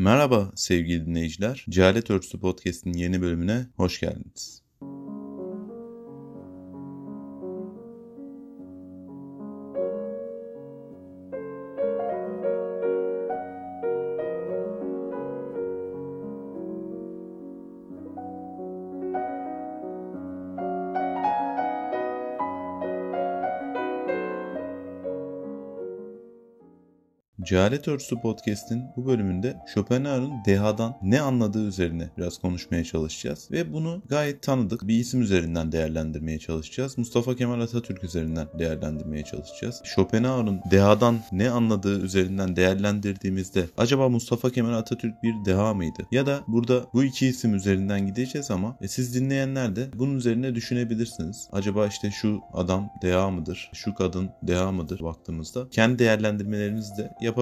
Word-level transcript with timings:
Merhaba 0.00 0.52
sevgili 0.54 1.06
dinleyiciler. 1.06 1.64
Cehalet 1.68 2.10
Örtüsü 2.10 2.40
Podcast'in 2.40 2.92
yeni 2.92 3.22
bölümüne 3.22 3.66
hoş 3.76 4.00
geldiniz. 4.00 4.62
Cehalet 27.50 27.88
Örtüsü 27.88 28.20
Podcast'in 28.20 28.84
bu 28.96 29.06
bölümünde 29.06 29.56
Schopenhauer'ın 29.74 30.32
dehadan 30.46 30.96
ne 31.02 31.20
anladığı 31.20 31.68
üzerine 31.68 32.08
biraz 32.18 32.38
konuşmaya 32.38 32.84
çalışacağız. 32.84 33.48
Ve 33.50 33.72
bunu 33.72 34.02
gayet 34.08 34.42
tanıdık 34.42 34.88
bir 34.88 34.94
isim 34.94 35.22
üzerinden 35.22 35.72
değerlendirmeye 35.72 36.38
çalışacağız. 36.38 36.98
Mustafa 36.98 37.36
Kemal 37.36 37.60
Atatürk 37.60 38.04
üzerinden 38.04 38.48
değerlendirmeye 38.58 39.24
çalışacağız. 39.24 39.82
Schopenhauer'ın 39.84 40.60
dehadan 40.70 41.18
ne 41.32 41.50
anladığı 41.50 42.00
üzerinden 42.00 42.56
değerlendirdiğimizde 42.56 43.66
acaba 43.78 44.08
Mustafa 44.08 44.50
Kemal 44.50 44.72
Atatürk 44.72 45.22
bir 45.22 45.34
deha 45.44 45.74
mıydı? 45.74 46.06
Ya 46.12 46.26
da 46.26 46.40
burada 46.46 46.84
bu 46.94 47.04
iki 47.04 47.26
isim 47.26 47.54
üzerinden 47.54 48.06
gideceğiz 48.06 48.50
ama 48.50 48.76
e, 48.80 48.88
siz 48.88 49.14
dinleyenler 49.14 49.76
de 49.76 49.88
bunun 49.94 50.14
üzerine 50.14 50.54
düşünebilirsiniz. 50.54 51.48
Acaba 51.52 51.86
işte 51.86 52.10
şu 52.10 52.40
adam 52.52 52.90
deha 53.02 53.30
mıdır? 53.30 53.70
Şu 53.74 53.94
kadın 53.94 54.30
deha 54.42 54.72
mıdır? 54.72 55.00
Baktığımızda 55.00 55.68
kendi 55.70 55.98
değerlendirmelerinizi 55.98 56.96
de 56.96 57.12
yapabilirsiniz. 57.20 57.39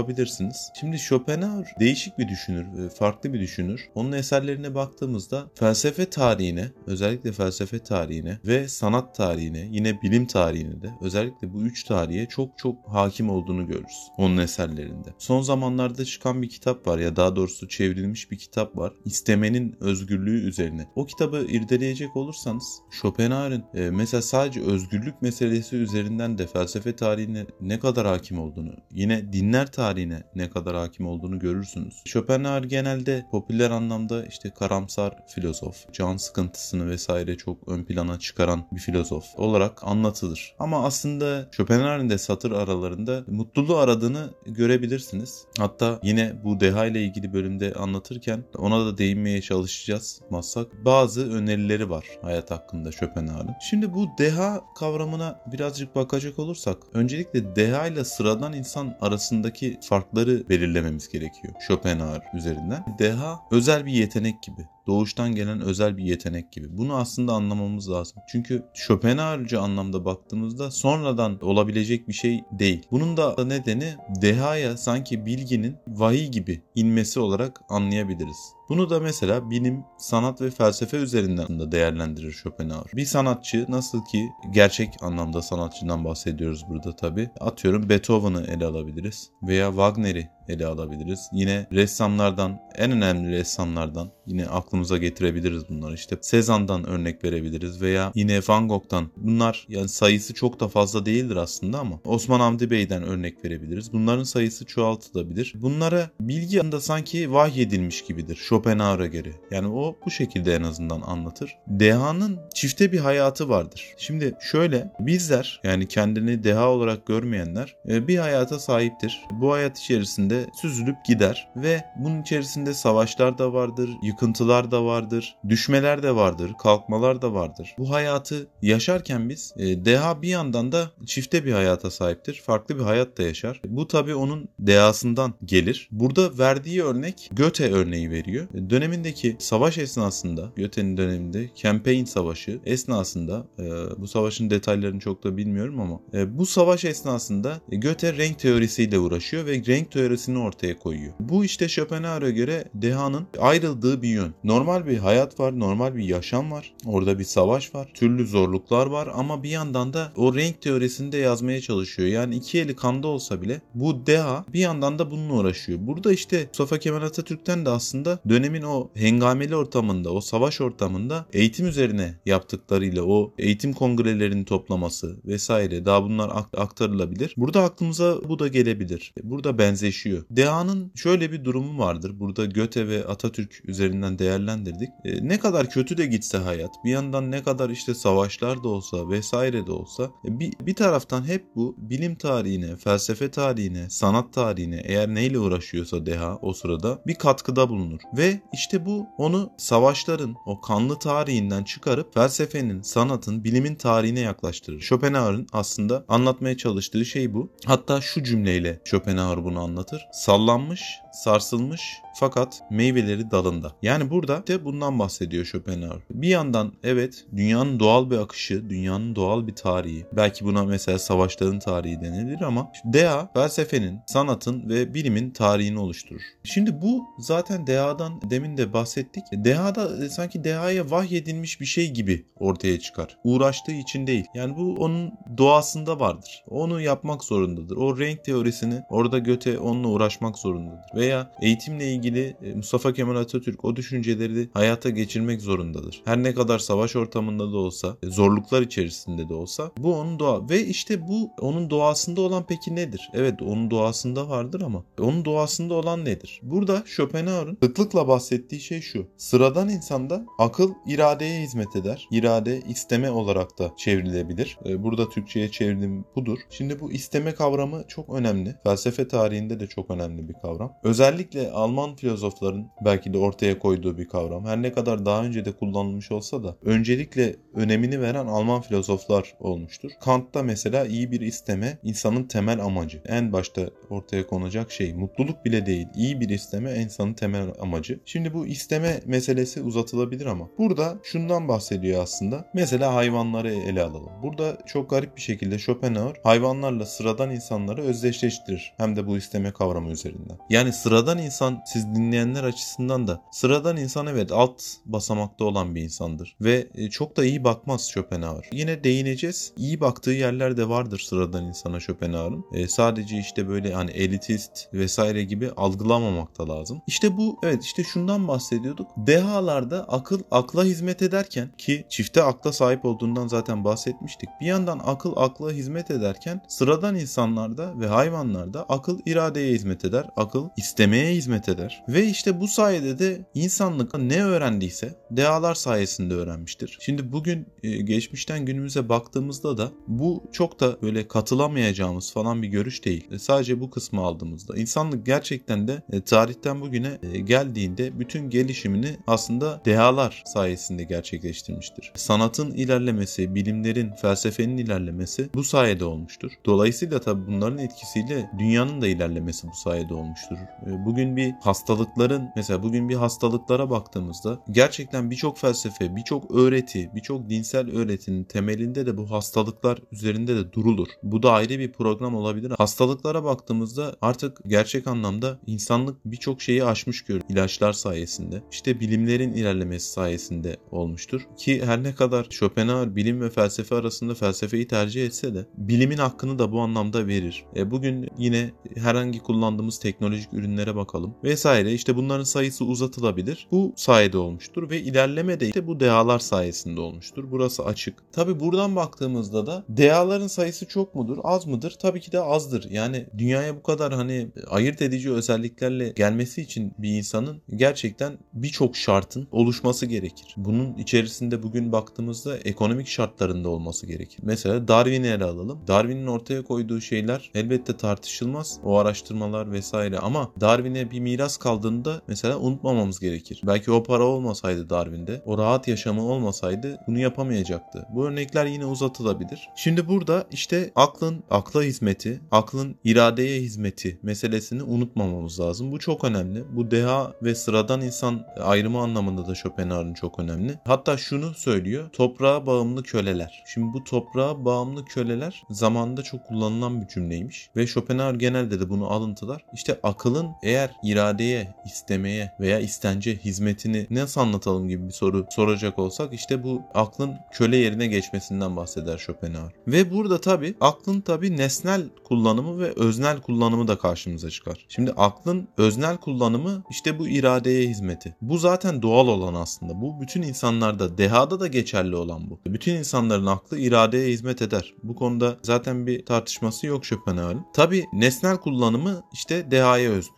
Şimdi 0.81 0.99
Schopenhauer 0.99 1.75
değişik 1.81 2.19
bir 2.19 2.29
düşünür, 2.29 2.87
e, 2.87 2.89
farklı 2.89 3.33
bir 3.33 3.41
düşünür. 3.41 3.89
Onun 3.95 4.13
eserlerine 4.13 4.75
baktığımızda 4.75 5.51
felsefe 5.55 6.11
tarihine, 6.11 6.69
özellikle 6.87 7.33
felsefe 7.33 7.79
tarihine 7.79 8.39
ve 8.47 8.69
sanat 8.69 9.15
tarihine, 9.15 9.69
yine 9.71 10.03
bilim 10.03 10.27
tarihine 10.27 10.83
de 10.83 10.91
özellikle 11.01 11.53
bu 11.53 11.63
üç 11.63 11.85
tarihe 11.85 12.27
çok 12.27 12.59
çok 12.59 12.89
hakim 12.89 13.31
olduğunu 13.31 13.67
görürüz 13.67 14.09
onun 14.17 14.37
eserlerinde. 14.37 15.09
Son 15.19 15.43
zamanlarda 15.43 16.05
çıkan 16.05 16.43
bir 16.43 16.49
kitap 16.49 16.87
var 16.87 16.99
ya 16.99 17.17
daha 17.17 17.37
doğrusu 17.37 17.69
çevrilmiş 17.69 18.31
bir 18.31 18.39
kitap 18.39 18.77
var. 18.77 18.93
İstemenin 19.05 19.77
özgürlüğü 19.81 20.49
üzerine. 20.49 20.87
O 20.97 21.07
kitabı 21.07 21.47
irdeleyecek 21.49 22.17
olursanız 22.17 22.65
Schopenhauer'ın 22.91 23.65
e, 23.75 23.91
mesela 23.91 24.23
sadece 24.23 24.61
özgürlük 24.61 25.23
meselesi 25.23 25.77
üzerinden 25.77 26.39
de 26.39 26.47
felsefe 26.47 26.97
tarihine 26.97 27.47
ne 27.61 27.79
kadar 27.79 28.07
hakim 28.07 28.39
olduğunu, 28.39 28.73
yine 28.91 29.33
dinler 29.33 29.73
tarihine 29.73 29.88
ne 30.35 30.51
kadar 30.51 30.77
hakim 30.77 31.07
olduğunu 31.07 31.39
görürsünüz. 31.39 32.03
Schopenhauer 32.05 32.63
genelde 32.63 33.27
popüler 33.31 33.71
anlamda 33.71 34.27
işte 34.27 34.51
karamsar 34.51 35.17
filozof, 35.27 35.93
can 35.93 36.17
sıkıntısını 36.17 36.91
vesaire 36.91 37.37
çok 37.37 37.69
ön 37.69 37.85
plana 37.85 38.19
çıkaran 38.19 38.67
bir 38.73 38.81
filozof 38.81 39.25
olarak 39.37 39.85
anlatılır. 39.85 40.55
Ama 40.59 40.85
aslında 40.85 41.49
Schopenhauer'in 41.53 42.11
de 42.11 42.19
satır 42.19 42.53
aralarında 42.53 43.25
mutluluğu 43.27 43.77
aradığını 43.77 44.31
görebilirsiniz. 44.47 45.45
Hatta 45.59 46.01
yine 46.03 46.45
bu 46.45 46.61
deha 46.61 46.87
ile 46.87 47.03
ilgili 47.03 47.33
bölümde 47.33 47.73
anlatırken 47.75 48.45
ona 48.59 48.87
da 48.87 48.99
değinmeye 48.99 49.41
çalışacağız 49.43 50.21
Massak. 50.31 50.85
Bazı 50.85 51.33
önerileri 51.33 51.91
var 51.91 52.05
hayat 52.23 52.51
hakkında 52.51 52.93
Schopenhauer'ın. 52.93 53.55
Şimdi 53.71 53.95
bu 53.95 54.09
deha 54.19 54.65
kavramına 54.79 55.41
birazcık 55.53 55.97
bakacak 55.97 56.39
olursak 56.39 56.77
öncelikle 56.95 57.57
deha 57.57 57.87
ile 57.87 58.05
sıradan 58.05 58.53
insan 58.53 58.97
arasındaki 59.01 59.78
farkları 59.85 60.49
belirlememiz 60.49 61.09
gerekiyor 61.09 61.55
Schopenhauer 61.67 62.23
üzerinden. 62.35 62.85
Deha 62.99 63.41
özel 63.51 63.87
bir 63.87 63.93
yetenek 63.93 64.43
gibi 64.43 64.69
doğuştan 64.89 65.35
gelen 65.35 65.61
özel 65.61 65.97
bir 65.97 66.05
yetenek 66.05 66.53
gibi. 66.53 66.79
Bunu 66.79 66.97
aslında 66.97 67.33
anlamamız 67.33 67.91
lazım. 67.91 68.23
Çünkü 68.33 68.63
Schopenhauer'cı 68.75 69.61
anlamda 69.61 70.05
baktığımızda 70.05 70.71
sonradan 70.71 71.39
olabilecek 71.41 72.09
bir 72.09 72.13
şey 72.13 72.41
değil. 72.53 72.87
Bunun 72.91 73.17
da 73.17 73.45
nedeni 73.45 73.95
dehaya 74.23 74.77
sanki 74.77 75.27
bilginin 75.27 75.77
vahiy 75.89 76.29
gibi 76.29 76.63
inmesi 76.75 77.21
olarak 77.21 77.61
anlayabiliriz. 77.69 78.59
Bunu 78.69 78.91
da 78.91 79.01
mesela 79.01 79.51
bilim, 79.51 79.85
sanat 79.99 80.41
ve 80.41 80.51
felsefe 80.51 80.97
üzerinden 80.97 81.61
de 81.61 81.73
değerlendirir 81.73 82.33
Schopenhauer. 82.33 82.93
Bir 82.95 83.05
sanatçı 83.05 83.67
nasıl 83.69 84.05
ki 84.05 84.29
gerçek 84.51 85.03
anlamda 85.03 85.43
sanatçıdan 85.43 86.05
bahsediyoruz 86.05 86.65
burada 86.69 86.97
tabi. 86.97 87.31
Atıyorum 87.41 87.89
Beethoven'ı 87.89 88.47
ele 88.47 88.67
alabiliriz 88.67 89.31
veya 89.43 89.69
Wagner'i 89.69 90.31
ele 90.49 90.67
alabiliriz. 90.67 91.29
Yine 91.33 91.67
ressamlardan, 91.73 92.61
en 92.75 92.91
önemli 92.91 93.31
ressamlardan 93.31 94.11
yine 94.27 94.47
aklımıza 94.79 94.99
getirebiliriz 94.99 95.69
bunları. 95.69 95.95
İşte 95.95 96.17
Cezanne'dan 96.31 96.87
örnek 96.87 97.25
verebiliriz 97.25 97.83
veya 97.83 98.13
yine 98.15 98.41
Van 98.49 98.69
Gogh'tan. 98.69 99.09
Bunlar 99.17 99.67
yani 99.69 99.89
sayısı 99.89 100.35
çok 100.35 100.61
da 100.61 100.69
fazla 100.69 101.07
değildir 101.07 101.37
aslında 101.37 101.79
ama 101.79 102.01
Osman 102.05 102.41
Hamdi 102.41 102.71
Bey'den 102.71 103.03
örnek 103.03 103.45
verebiliriz. 103.45 103.93
Bunların 103.93 104.23
sayısı 104.23 104.65
çoğaltılabilir. 104.65 105.53
Bunlara 105.55 106.11
bilgi 106.21 106.57
yanında 106.57 106.81
sanki 106.81 107.33
vahyedilmiş 107.33 108.05
gibidir 108.05 108.37
Schopenhauer'a 108.37 109.07
göre. 109.07 109.33
Yani 109.51 109.69
o 109.69 109.97
bu 110.07 110.11
şekilde 110.11 110.55
en 110.55 110.63
azından 110.63 111.01
anlatır. 111.01 111.51
Deha'nın 111.67 112.39
çifte 112.55 112.93
bir 112.93 112.99
hayatı 112.99 113.49
vardır. 113.49 113.85
Şimdi 113.97 114.35
şöyle 114.41 114.93
bizler 115.01 115.61
yani 115.65 115.89
kendini 115.89 116.45
deha 116.45 116.69
olarak 116.69 117.07
görmeyenler 117.07 117.77
e, 117.89 118.09
bir 118.09 118.19
hayata 118.19 118.59
sahiptir. 118.59 119.21
Bu 119.31 119.53
hayat 119.53 119.79
içerisinde 119.79 120.47
süzülüp 120.61 121.05
gider 121.05 121.49
ve 121.57 121.85
bunun 121.97 122.23
içerisinde 122.23 122.75
savaşlar 122.75 123.39
da 123.39 123.53
vardır, 123.53 123.91
yıkıntılar 124.03 124.68
da 124.71 124.85
vardır, 124.85 125.37
düşmeler 125.49 126.03
de 126.03 126.15
vardır, 126.15 126.53
kalkmalar 126.63 127.23
da 127.23 127.35
vardır. 127.35 127.75
Bu 127.79 127.91
hayatı 127.91 128.47
yaşarken 128.63 129.29
biz 129.29 129.55
e, 129.57 129.85
deha 129.85 130.23
bir 130.23 130.29
yandan 130.29 130.73
da 130.73 130.91
çifte 131.07 131.45
bir 131.45 131.53
hayata 131.53 131.91
sahiptir. 131.91 132.43
Farklı 132.47 132.79
bir 132.79 132.83
hayat 132.83 133.19
da 133.19 133.23
yaşar. 133.23 133.61
Bu 133.65 133.89
tabi 133.89 134.15
onun 134.15 134.49
dehasından 134.59 135.35
gelir. 135.45 135.89
Burada 135.93 136.39
verdiği 136.39 136.83
örnek 136.83 137.31
Göte 137.33 137.73
örneği 137.73 138.11
veriyor. 138.11 138.47
E, 138.55 138.71
dönemindeki 138.71 139.37
savaş 139.39 139.79
esnasında 139.79 140.53
Göte'nin 140.57 140.97
döneminde 140.97 141.51
campaign 141.57 142.05
savaşı 142.05 142.61
esnasında 142.65 143.47
e, 143.59 143.65
bu 143.99 144.09
savaşın 144.09 144.51
detaylarını 144.51 145.01
çok 145.01 145.25
da 145.25 145.37
bilmiyorum 145.37 145.81
ama 145.81 146.01
e, 146.15 146.39
bu 146.39 146.47
savaş 146.47 146.85
esnasında 146.85 147.61
Göte 147.69 148.17
renk 148.17 148.39
teorisiyle 148.39 148.99
uğraşıyor 148.99 149.47
ve 149.47 149.53
renk 149.53 149.91
teorisini 149.91 150.39
ortaya 150.39 150.79
koyuyor. 150.79 151.13
Bu 151.21 151.45
işte 151.45 151.69
Schopenhauer'a 151.69 152.31
göre 152.31 152.65
dehanın 152.75 153.27
ayrıldığı 153.39 154.03
bir 154.03 154.09
yön. 154.09 154.35
Normal 154.49 154.87
bir 154.87 154.99
hayat 154.99 155.41
var, 155.41 155.61
normal 155.61 155.97
bir 155.97 156.05
yaşam 156.05 156.51
var. 156.51 156.73
Orada 156.87 157.19
bir 157.19 157.25
savaş 157.25 157.75
var, 157.75 157.89
türlü 157.95 158.27
zorluklar 158.27 158.87
var 158.87 159.09
ama 159.15 159.43
bir 159.43 159.49
yandan 159.49 159.93
da 159.93 160.13
o 160.17 160.35
renk 160.35 160.63
teorisini 160.63 161.13
de 161.13 161.17
yazmaya 161.17 161.61
çalışıyor. 161.61 162.09
Yani 162.09 162.35
iki 162.37 162.59
eli 162.59 162.77
kanda 162.77 163.09
olsa 163.09 163.43
bile 163.43 163.61
bu 163.75 164.07
deha 164.07 164.45
bir 164.53 164.61
yandan 164.61 164.99
da 164.99 165.11
bununla 165.11 165.33
uğraşıyor. 165.33 165.79
Burada 165.83 166.13
işte 166.13 166.45
Mustafa 166.49 166.79
Kemal 166.79 167.03
Atatürk'ten 167.03 167.67
de 167.67 167.71
aslında 167.71 168.19
dönemin 168.29 168.63
o 168.63 168.91
hengameli 168.95 169.57
ortamında, 169.57 170.13
o 170.13 170.21
savaş 170.21 170.61
ortamında 170.61 171.27
eğitim 171.33 171.67
üzerine 171.67 172.15
yaptıklarıyla 172.27 173.03
o 173.03 173.33
eğitim 173.39 173.73
kongrelerini 173.73 174.45
toplaması 174.45 175.17
vesaire 175.25 175.85
daha 175.85 176.03
bunlar 176.03 176.31
aktarılabilir. 176.57 177.35
Burada 177.37 177.63
aklımıza 177.63 178.29
bu 178.29 178.39
da 178.39 178.49
gelebilir. 178.49 179.13
Burada 179.23 179.59
benzeşiyor. 179.59 180.25
Deha'nın 180.31 180.93
şöyle 180.95 181.33
bir 181.33 181.45
durumu 181.45 181.79
vardır. 181.79 182.21
Burada 182.21 182.45
Göte 182.45 182.89
ve 182.89 183.05
Atatürk 183.05 183.63
üzerinden 183.65 184.19
değerlendirdik. 184.39 184.89
E, 185.05 185.29
ne 185.29 185.39
kadar 185.39 185.71
kötü 185.71 185.99
de 185.99 186.07
gitse 186.07 186.39
hayat, 186.39 186.71
bir 186.85 186.91
yandan 186.91 187.31
ne 187.31 187.43
kadar 187.43 187.71
işte 187.71 187.95
savaşlar 187.95 188.65
da 188.65 188.69
olsa 188.69 189.09
vesaire 189.09 189.67
de 189.67 189.73
olsa 189.73 190.11
e, 190.25 190.41
bir, 190.41 190.53
bir 190.61 190.75
taraftan 190.75 191.29
hep 191.29 191.45
bu 191.57 191.75
bilim 191.79 192.15
tarihine, 192.15 192.77
felsefe 192.77 193.31
tarihine, 193.31 193.91
sanat 193.91 194.33
tarihine 194.33 194.83
eğer 194.85 195.09
neyle 195.09 195.39
uğraşıyorsa 195.39 196.07
Deha 196.07 196.39
o 196.43 196.53
sırada 196.53 197.03
bir 197.07 197.15
katkıda 197.15 197.69
bulunur. 197.69 198.01
Ve 198.17 198.41
işte 198.53 198.87
bu 198.87 199.07
onu 199.19 199.51
savaşların 199.59 200.35
o 200.47 200.61
kanlı 200.61 200.99
tarihinden 200.99 201.65
çıkarıp 201.65 202.15
felsefenin, 202.15 202.83
sanatın, 202.83 203.45
bilimin 203.45 203.75
tarihine 203.75 204.21
yaklaştırır. 204.21 204.81
Schopenhauer'ın 204.81 205.47
aslında 205.53 206.05
anlatmaya 206.09 206.57
çalıştığı 206.57 207.05
şey 207.05 207.35
bu. 207.35 207.53
Hatta 207.65 208.01
şu 208.01 208.25
cümleyle 208.25 208.81
Schopenhauer 208.85 209.45
bunu 209.45 209.61
anlatır. 209.61 210.07
Sallanmış, 210.13 210.83
sarsılmış 211.13 211.83
fakat 212.21 212.63
meyveleri 212.71 213.31
dalında. 213.31 213.73
Yani 213.83 214.11
burada 214.11 214.47
de 214.47 214.65
bundan 214.65 214.99
bahsediyor 214.99 215.45
Schopenhauer. 215.45 216.03
Bir 216.11 216.29
yandan 216.29 216.73
evet 216.83 217.25
dünyanın 217.37 217.81
doğal 217.81 218.11
bir 218.11 218.19
akışı, 218.19 218.71
dünyanın 218.71 219.17
doğal 219.17 219.47
bir 219.47 219.55
tarihi. 219.55 220.07
Belki 220.13 220.45
buna 220.45 220.65
mesela 220.65 220.99
savaşların 220.99 221.59
tarihi 221.59 222.01
denilir 222.01 222.41
ama 222.41 222.73
Dea 222.85 223.33
felsefenin, 223.33 224.01
sanatın 224.07 224.69
ve 224.69 224.95
bilimin 224.95 225.31
tarihini 225.31 225.79
oluşturur. 225.79 226.21
Şimdi 226.45 226.83
bu 226.83 227.05
zaten 227.19 227.67
Dea'dan 227.67 228.21
demin 228.31 228.57
de 228.57 228.73
bahsettik. 228.73 229.25
Dea'da 229.33 230.05
e, 230.05 230.09
sanki 230.09 230.45
Dea'ya 230.45 230.91
vahyedilmiş 230.91 231.61
bir 231.61 231.67
şey 231.67 231.91
gibi 231.91 232.27
ortaya 232.37 232.81
çıkar. 232.81 233.19
Uğraştığı 233.25 233.73
için 233.73 234.07
değil. 234.07 234.25
Yani 234.35 234.57
bu 234.57 234.75
onun 234.75 235.13
doğasında 235.39 236.01
vardır. 236.01 236.45
Onu 236.49 236.81
yapmak 236.81 237.25
zorundadır. 237.25 237.77
O 237.77 237.99
renk 237.99 238.25
teorisini 238.25 238.83
orada 238.91 239.19
Göte 239.19 239.59
onunla 239.59 239.89
uğraşmak 239.89 240.39
zorundadır. 240.39 240.98
Veya 240.99 241.31
eğitimle 241.43 241.93
ilgili 241.93 242.37
e, 242.43 242.55
Mustafa 242.55 242.93
Kemal 242.93 243.17
Atatürk 243.17 243.65
o 243.65 243.77
düşünceleri 243.77 244.49
hayata 244.55 244.91
geçirmek 244.91 245.41
zorundadır. 245.41 246.03
Her 246.05 246.23
ne 246.23 246.35
kadar 246.35 246.59
savaş 246.59 246.97
ortamında 246.97 247.53
da 247.53 247.57
olsa, 247.57 247.97
e, 248.03 248.07
zorluklar 248.07 248.63
içerisinde 248.63 249.29
de 249.29 249.35
olsa 249.35 249.71
bu 249.79 249.95
onun 249.95 250.19
doğa 250.19 250.49
ve 250.49 250.67
işte 250.67 251.09
bu 251.09 251.31
onun 251.41 251.71
doğasında 251.71 252.21
olan 252.21 252.45
peki 252.49 252.77
nedir? 252.77 253.11
Evet 253.15 253.43
onun 253.43 253.71
doğasında 253.71 254.29
vardır 254.29 254.61
ama 254.61 254.85
onun 255.01 255.25
doğasında 255.25 255.75
olan 255.75 256.05
nedir? 256.05 256.41
Burada 256.43 256.83
Schopenhauer'ın 256.87 257.59
sıklıkla 257.63 258.09
bahsettiği 258.09 258.61
şey 258.61 258.81
şu. 258.81 259.07
Sıradan 259.17 259.69
insanda 259.69 260.27
akıl 260.39 260.75
iradeye 260.87 261.43
hizmet 261.43 261.77
eder. 261.77 262.09
İrade 262.11 262.61
isteme 262.69 263.11
olarak 263.11 263.59
da 263.59 263.73
çevrilebilir. 263.77 264.59
E, 264.67 264.83
burada 264.83 265.09
Türkçe'ye 265.09 265.51
çevirdiğim 265.51 266.05
budur. 266.17 266.39
Şimdi 266.51 266.81
bu 266.81 266.93
isteme 266.93 267.35
kavramı 267.35 267.85
çok 267.89 268.15
önemli. 268.15 268.55
Felsefe 268.65 269.09
tarihinde 269.09 269.61
de 269.61 269.67
çok 269.67 269.91
önemli 269.91 270.29
bir 270.29 270.35
kavram. 270.43 270.73
Özellikle 270.89 271.51
Alman 271.51 271.97
filozofların 271.97 272.71
belki 272.85 273.13
de 273.13 273.19
ortaya 273.19 273.59
koyduğu 273.59 273.99
bir 273.99 274.09
kavram. 274.09 274.47
Her 274.47 274.63
ne 274.63 274.73
kadar 274.73 275.07
daha 275.07 275.25
önce 275.25 275.45
de 275.45 275.53
kullanılmış 275.53 276.13
olsa 276.13 276.45
da 276.45 276.57
öncelikle 276.63 277.37
önemini 277.55 278.01
veren 278.01 278.27
Alman 278.27 278.61
filozoflar 278.61 279.35
olmuştur. 279.41 279.91
Kant'ta 280.01 280.43
mesela 280.43 280.87
iyi 280.87 281.13
bir 281.13 281.21
isteme 281.21 281.79
insanın 281.83 282.25
temel 282.25 282.61
amacı. 282.61 283.03
En 283.07 283.33
başta 283.33 283.71
ortaya 283.91 284.27
konacak 284.27 284.73
şey 284.73 284.95
mutluluk 284.95 285.45
bile 285.45 285.67
değil. 285.67 285.87
İyi 285.95 286.21
bir 286.21 286.29
isteme 286.29 286.75
insanın 286.75 287.15
temel 287.15 287.49
amacı. 287.61 288.01
Şimdi 288.05 288.35
bu 288.35 288.47
isteme 288.47 289.01
meselesi 289.07 289.63
uzatılabilir 289.63 290.27
ama 290.27 290.49
burada 290.59 290.99
şundan 291.03 291.49
bahsediyor 291.49 292.03
aslında. 292.03 292.45
Mesela 292.55 292.95
hayvanları 292.95 293.55
ele 293.55 293.83
alalım. 293.83 294.13
Burada 294.23 294.59
çok 294.67 294.91
garip 294.91 295.17
bir 295.17 295.23
şekilde 295.23 295.59
Schopenhauer 295.59 296.17
hayvanlarla 296.25 296.87
sıradan 296.87 297.31
insanları 297.31 297.83
özdeşleştirir. 297.83 298.73
Hem 298.77 298.97
de 298.97 299.07
bu 299.07 299.17
isteme 299.17 299.53
kavramı 299.53 299.91
üzerinden. 299.91 300.39
Yani 300.51 300.73
sıradan 300.79 301.19
insan 301.19 301.63
siz 301.67 301.95
dinleyenler 301.95 302.45
açısından 302.45 303.07
da 303.07 303.23
sıradan 303.31 303.77
insan 303.77 304.07
evet 304.07 304.33
alt 304.33 304.63
basamakta 304.87 305.45
olan 305.45 305.75
bir 305.75 305.83
insandır. 305.83 306.37
Ve 306.41 306.69
e, 306.75 306.91
çok 306.91 307.17
da 307.17 307.25
iyi 307.25 307.45
bakmaz 307.45 307.89
Schopenhauer. 307.89 308.49
Yine 308.53 308.85
değineceğiz. 308.85 309.53
İyi 309.57 309.81
baktığı 309.81 310.11
yerler 310.11 310.57
de 310.57 310.69
vardır 310.69 310.99
sıradan 310.99 311.45
insana 311.45 311.81
Schopenhauer'ın. 311.81 312.45
E, 312.53 312.69
sadece 312.69 313.19
işte 313.19 313.49
böyle 313.49 313.75
hani 313.75 313.91
elitist 313.91 314.75
vesaire 314.75 315.25
gibi 315.25 315.51
algılamamak 315.51 316.39
da 316.39 316.49
lazım. 316.49 316.83
İşte 316.87 317.17
bu 317.17 317.39
evet 317.43 317.65
işte 317.65 317.85
şundan 317.85 318.29
bahsediyorduk. 318.29 318.91
Dehalarda 318.97 319.85
akıl 319.89 320.21
akla 320.31 320.65
hizmet 320.65 321.03
ederken 321.03 321.51
ki 321.59 321.87
çifte 321.89 322.23
akla 322.23 322.53
sahip 322.53 322.85
olduğundan 322.85 323.29
zaten 323.29 323.65
bahsetmiştik. 323.65 324.29
Bir 324.41 324.47
yandan 324.47 324.81
akıl 324.85 325.13
akla 325.17 325.51
hizmet 325.51 325.91
ederken 325.91 326.43
sıradan 326.49 326.95
insanlarda 326.95 327.81
ve 327.81 327.87
hayvanlarda 327.87 328.67
akıl 328.69 328.99
iradeye 329.07 329.55
hizmet 329.55 329.85
eder. 329.85 330.11
Akıl 330.17 330.49
istemeye 330.69 331.15
hizmet 331.15 331.49
eder. 331.49 331.85
Ve 331.89 332.07
işte 332.07 332.41
bu 332.41 332.49
sayede 332.49 332.99
de 332.99 333.21
insanlık 333.35 333.99
ne 333.99 334.25
öğrendiyse 334.25 334.95
dehalar 335.11 335.55
sayesinde 335.55 336.15
öğrenmiştir. 336.15 336.79
Şimdi 336.81 337.13
bugün 337.13 337.47
e, 337.63 337.77
geçmişten 337.77 338.45
günümüze 338.45 338.89
baktığımızda 338.89 339.59
da 339.59 339.71
bu 339.87 340.25
çok 340.33 340.61
da 340.61 340.83
böyle 340.83 341.09
katılamayacağımız 341.09 342.13
falan 342.13 342.43
bir 342.43 342.49
görüş 342.49 342.85
değil. 342.85 343.13
E, 343.13 343.19
sadece 343.19 343.61
bu 343.61 343.71
kısmı 343.71 344.01
aldığımızda 344.01 344.57
insanlık 344.57 345.07
gerçekten 345.07 345.69
de 345.69 345.83
e, 345.93 346.01
tarihten 346.01 346.61
bugüne 346.61 346.99
geldiğinde 347.25 347.99
bütün 347.99 348.31
gelişimini 348.31 348.97
aslında 349.07 349.63
dehalar 349.65 350.23
sayesinde 350.27 350.85
gerçekleştirmiştir. 350.85 351.93
Sanatın 351.95 352.51
ilerlemesi, 352.51 353.35
bilimlerin, 353.35 353.93
felsefenin 353.93 354.57
ilerlemesi 354.57 355.31
bu 355.35 355.45
sayede 355.45 355.85
olmuştur. 355.85 356.33
Dolayısıyla 356.45 357.01
tabii 357.01 357.27
bunların 357.27 357.59
etkisiyle 357.59 358.31
dünyanın 358.39 358.83
da 358.83 358.89
ilerlemesi 358.89 359.49
bu 359.49 359.55
sayede 359.55 359.95
olmuştur. 359.95 360.37
Bugün 360.67 361.17
bir 361.17 361.33
hastalıkların 361.41 362.29
mesela 362.37 362.63
bugün 362.63 362.89
bir 362.89 362.95
hastalıklara 362.95 363.71
baktığımızda 363.71 364.41
gerçekten 364.51 365.11
birçok 365.11 365.39
felsefe, 365.39 365.97
birçok 365.97 366.31
öğreti, 366.31 366.91
birçok 366.95 367.31
dinsel 367.31 367.71
öğretinin 367.71 368.25
temelinde 368.25 368.87
de 368.87 368.97
bu 368.97 369.11
hastalıklar 369.11 369.79
üzerinde 369.93 370.37
de 370.37 370.53
durulur. 370.53 370.89
Bu 371.03 371.23
da 371.23 371.33
ayrı 371.33 371.59
bir 371.59 371.73
program 371.73 372.15
olabilir. 372.15 372.53
Hastalıklara 372.59 373.25
baktığımızda 373.25 373.97
artık 374.03 374.39
gerçek 374.47 374.87
anlamda 374.87 375.39
insanlık 375.47 376.05
birçok 376.05 376.43
şeyi 376.43 376.65
aşmış 376.65 377.05
görür 377.05 377.23
ilaçlar 377.29 377.73
sayesinde. 377.73 378.43
İşte 378.53 378.81
bilimlerin 378.81 379.33
ilerlemesi 379.33 379.93
sayesinde 379.93 380.57
olmuştur. 380.71 381.23
Ki 381.37 381.67
her 381.67 381.83
ne 381.83 381.95
kadar 381.95 382.27
Schopenhauer 382.31 382.97
bilim 382.97 383.21
ve 383.21 383.31
felsefe 383.31 383.75
arasında 383.75 384.15
felsefeyi 384.15 384.69
tercih 384.69 385.07
etse 385.07 385.35
de 385.35 385.47
bilimin 385.57 385.99
hakkını 385.99 386.39
da 386.39 386.53
bu 386.53 386.61
anlamda 386.61 387.07
verir. 387.07 387.45
E 387.57 387.71
bugün 387.71 388.09
yine 388.19 388.51
herhangi 388.77 389.19
kullandığımız 389.19 389.79
teknolojik 389.79 390.33
ürünlere 390.49 390.77
bakalım 390.77 391.15
vesaire 391.25 391.73
işte 391.73 391.97
bunların 391.97 392.25
sayısı 392.25 392.65
uzatılabilir. 392.65 393.49
Bu 393.51 393.73
sayede 393.77 394.19
olmuştur 394.19 394.71
ve 394.71 394.81
ilerleme 394.81 395.41
de 395.41 395.47
işte 395.47 395.67
bu 395.67 395.81
dehalar 395.81 396.19
sayesinde 396.19 396.81
olmuştur. 396.81 397.25
Burası 397.31 397.65
açık. 397.65 398.13
Tabi 398.13 398.41
buradan 398.41 398.77
baktığımızda 398.77 399.47
da 399.47 399.65
dehaların 399.69 400.27
sayısı 400.27 400.67
çok 400.67 400.95
mudur 400.95 401.19
az 401.23 401.47
mıdır? 401.47 401.77
Tabii 401.83 402.01
ki 402.01 402.13
de 402.13 402.21
azdır. 402.21 402.71
Yani 402.71 403.07
dünyaya 403.19 403.57
bu 403.57 403.63
kadar 403.63 403.93
hani 403.93 404.29
ayırt 404.51 404.83
edici 404.83 405.13
özelliklerle 405.13 405.89
gelmesi 405.89 406.43
için 406.43 406.73
bir 406.79 406.91
insanın 406.91 407.43
gerçekten 407.57 408.19
birçok 408.33 408.77
şartın 408.77 409.29
oluşması 409.33 409.87
gerekir. 409.87 410.35
Bunun 410.37 410.75
içerisinde 410.75 411.43
bugün 411.43 411.73
baktığımızda 411.73 412.37
ekonomik 412.37 412.89
şartlarında 412.89 413.49
olması 413.49 413.87
gerekir. 413.87 414.21
Mesela 414.23 414.69
Darwin'i 414.69 415.07
ele 415.07 415.25
alalım. 415.25 415.61
Darwin'in 415.69 416.07
ortaya 416.07 416.43
koyduğu 416.43 416.81
şeyler 416.81 417.31
elbette 417.35 417.77
tartışılmaz. 417.77 418.61
O 418.65 418.79
araştırmalar 418.79 419.53
vesaire 419.53 419.99
ama 419.99 420.33
Darwin'e 420.41 420.91
bir 420.91 421.01
miras 421.01 421.37
kaldığında 421.37 422.03
mesela 422.09 422.39
unutmamamız 422.39 423.01
gerekir. 423.01 423.41
Belki 423.47 423.71
o 423.71 423.83
para 423.83 424.05
olmasaydı 424.05 424.71
Darwin'de, 424.71 425.23
o 425.27 425.39
rahat 425.39 425.69
yaşamı 425.69 426.03
olmasaydı 426.03 426.79
bunu 426.87 426.99
yapamayacaktı. 426.99 427.87
Bu 427.95 428.07
örnekler 428.07 428.47
yine 428.47 428.67
uzatılabilir. 428.67 429.49
Şimdi 429.57 429.89
burada 429.89 430.27
işte 430.31 430.73
aklın 430.75 431.25
akla 431.31 431.63
hizmeti, 431.63 432.21
aklın 432.31 432.77
iradeye 432.85 433.41
hizmeti 433.41 433.99
meselesini 434.03 434.63
unutmamamız 434.63 435.41
lazım. 435.41 435.73
Bu 435.73 435.79
çok 435.79 436.05
önemli. 436.05 436.45
Bu 436.57 436.71
deha 436.71 437.13
ve 437.23 437.35
sıradan 437.35 437.81
insan 437.81 438.27
ayrımı 438.41 438.79
anlamında 438.79 439.29
da 439.29 439.35
Schopenhauer'ın 439.35 439.95
çok 439.95 440.19
önemli. 440.19 440.59
Hatta 440.65 440.97
şunu 440.97 441.35
söylüyor. 441.35 441.91
Toprağa 441.93 442.47
bağımlı 442.47 442.83
köleler. 442.83 443.45
Şimdi 443.55 443.73
bu 443.73 443.85
toprağa 443.85 444.45
bağımlı 444.45 444.85
köleler 444.85 445.43
zamanında 445.51 446.03
çok 446.03 446.27
kullanılan 446.27 446.81
bir 446.83 446.89
cümleymiş. 446.89 447.51
Ve 447.57 447.67
Schopenhauer 447.67 448.15
genelde 448.15 448.61
de 448.61 448.71
bunu 448.71 448.91
alıntılar. 448.91 449.45
İşte 449.55 449.81
akılın 449.83 450.28
eğer 450.43 450.71
iradeye, 450.83 451.55
istemeye 451.67 452.33
veya 452.41 452.59
istence 452.61 453.17
hizmetini 453.17 453.87
nasıl 453.91 454.21
anlatalım 454.21 454.69
gibi 454.69 454.87
bir 454.87 454.93
soru 454.93 455.27
soracak 455.31 455.79
olsak 455.79 456.15
işte 456.15 456.43
bu 456.43 456.63
aklın 456.75 457.15
köle 457.33 457.57
yerine 457.57 457.87
geçmesinden 457.87 458.57
bahseder 458.57 458.99
Schopenhauer. 458.99 459.53
Ve 459.67 459.91
burada 459.91 460.21
tabi 460.21 460.55
aklın 460.61 461.01
tabi 461.01 461.37
nesnel 461.37 461.83
kullanımı 462.05 462.61
ve 462.61 462.73
öznel 462.77 463.21
kullanımı 463.21 463.69
da 463.69 463.79
karşımıza 463.79 464.31
çıkar. 464.31 464.67
Şimdi 464.69 464.93
aklın 464.93 465.49
öznel 465.57 465.97
kullanımı 465.97 466.63
işte 466.71 466.99
bu 466.99 467.09
iradeye 467.09 467.69
hizmeti. 467.69 468.17
Bu 468.23 468.39
zaten 468.39 468.83
doğal 468.83 469.09
olan 469.09 469.35
aslında. 469.35 469.81
Bu 469.81 470.01
bütün 470.01 470.23
insanlarda, 470.23 470.99
dehada 470.99 471.41
da 471.41 471.47
geçerli 471.47 471.97
olan 471.97 472.31
bu. 472.31 472.41
Bütün 472.47 472.75
insanların 472.75 473.27
aklı 473.27 473.59
iradeye 473.59 474.09
hizmet 474.09 474.43
eder. 474.43 474.75
Bu 474.83 474.97
konuda 474.97 475.37
zaten 475.43 475.87
bir 475.87 476.07
tartışması 476.07 476.67
yok 476.67 476.87
Schopenhauer'ın. 476.87 477.47
Tabi 477.55 477.85
nesnel 477.93 478.37
kullanımı 478.37 479.03
işte 479.13 479.51
dehaya 479.51 479.91
özgü. 479.91 480.18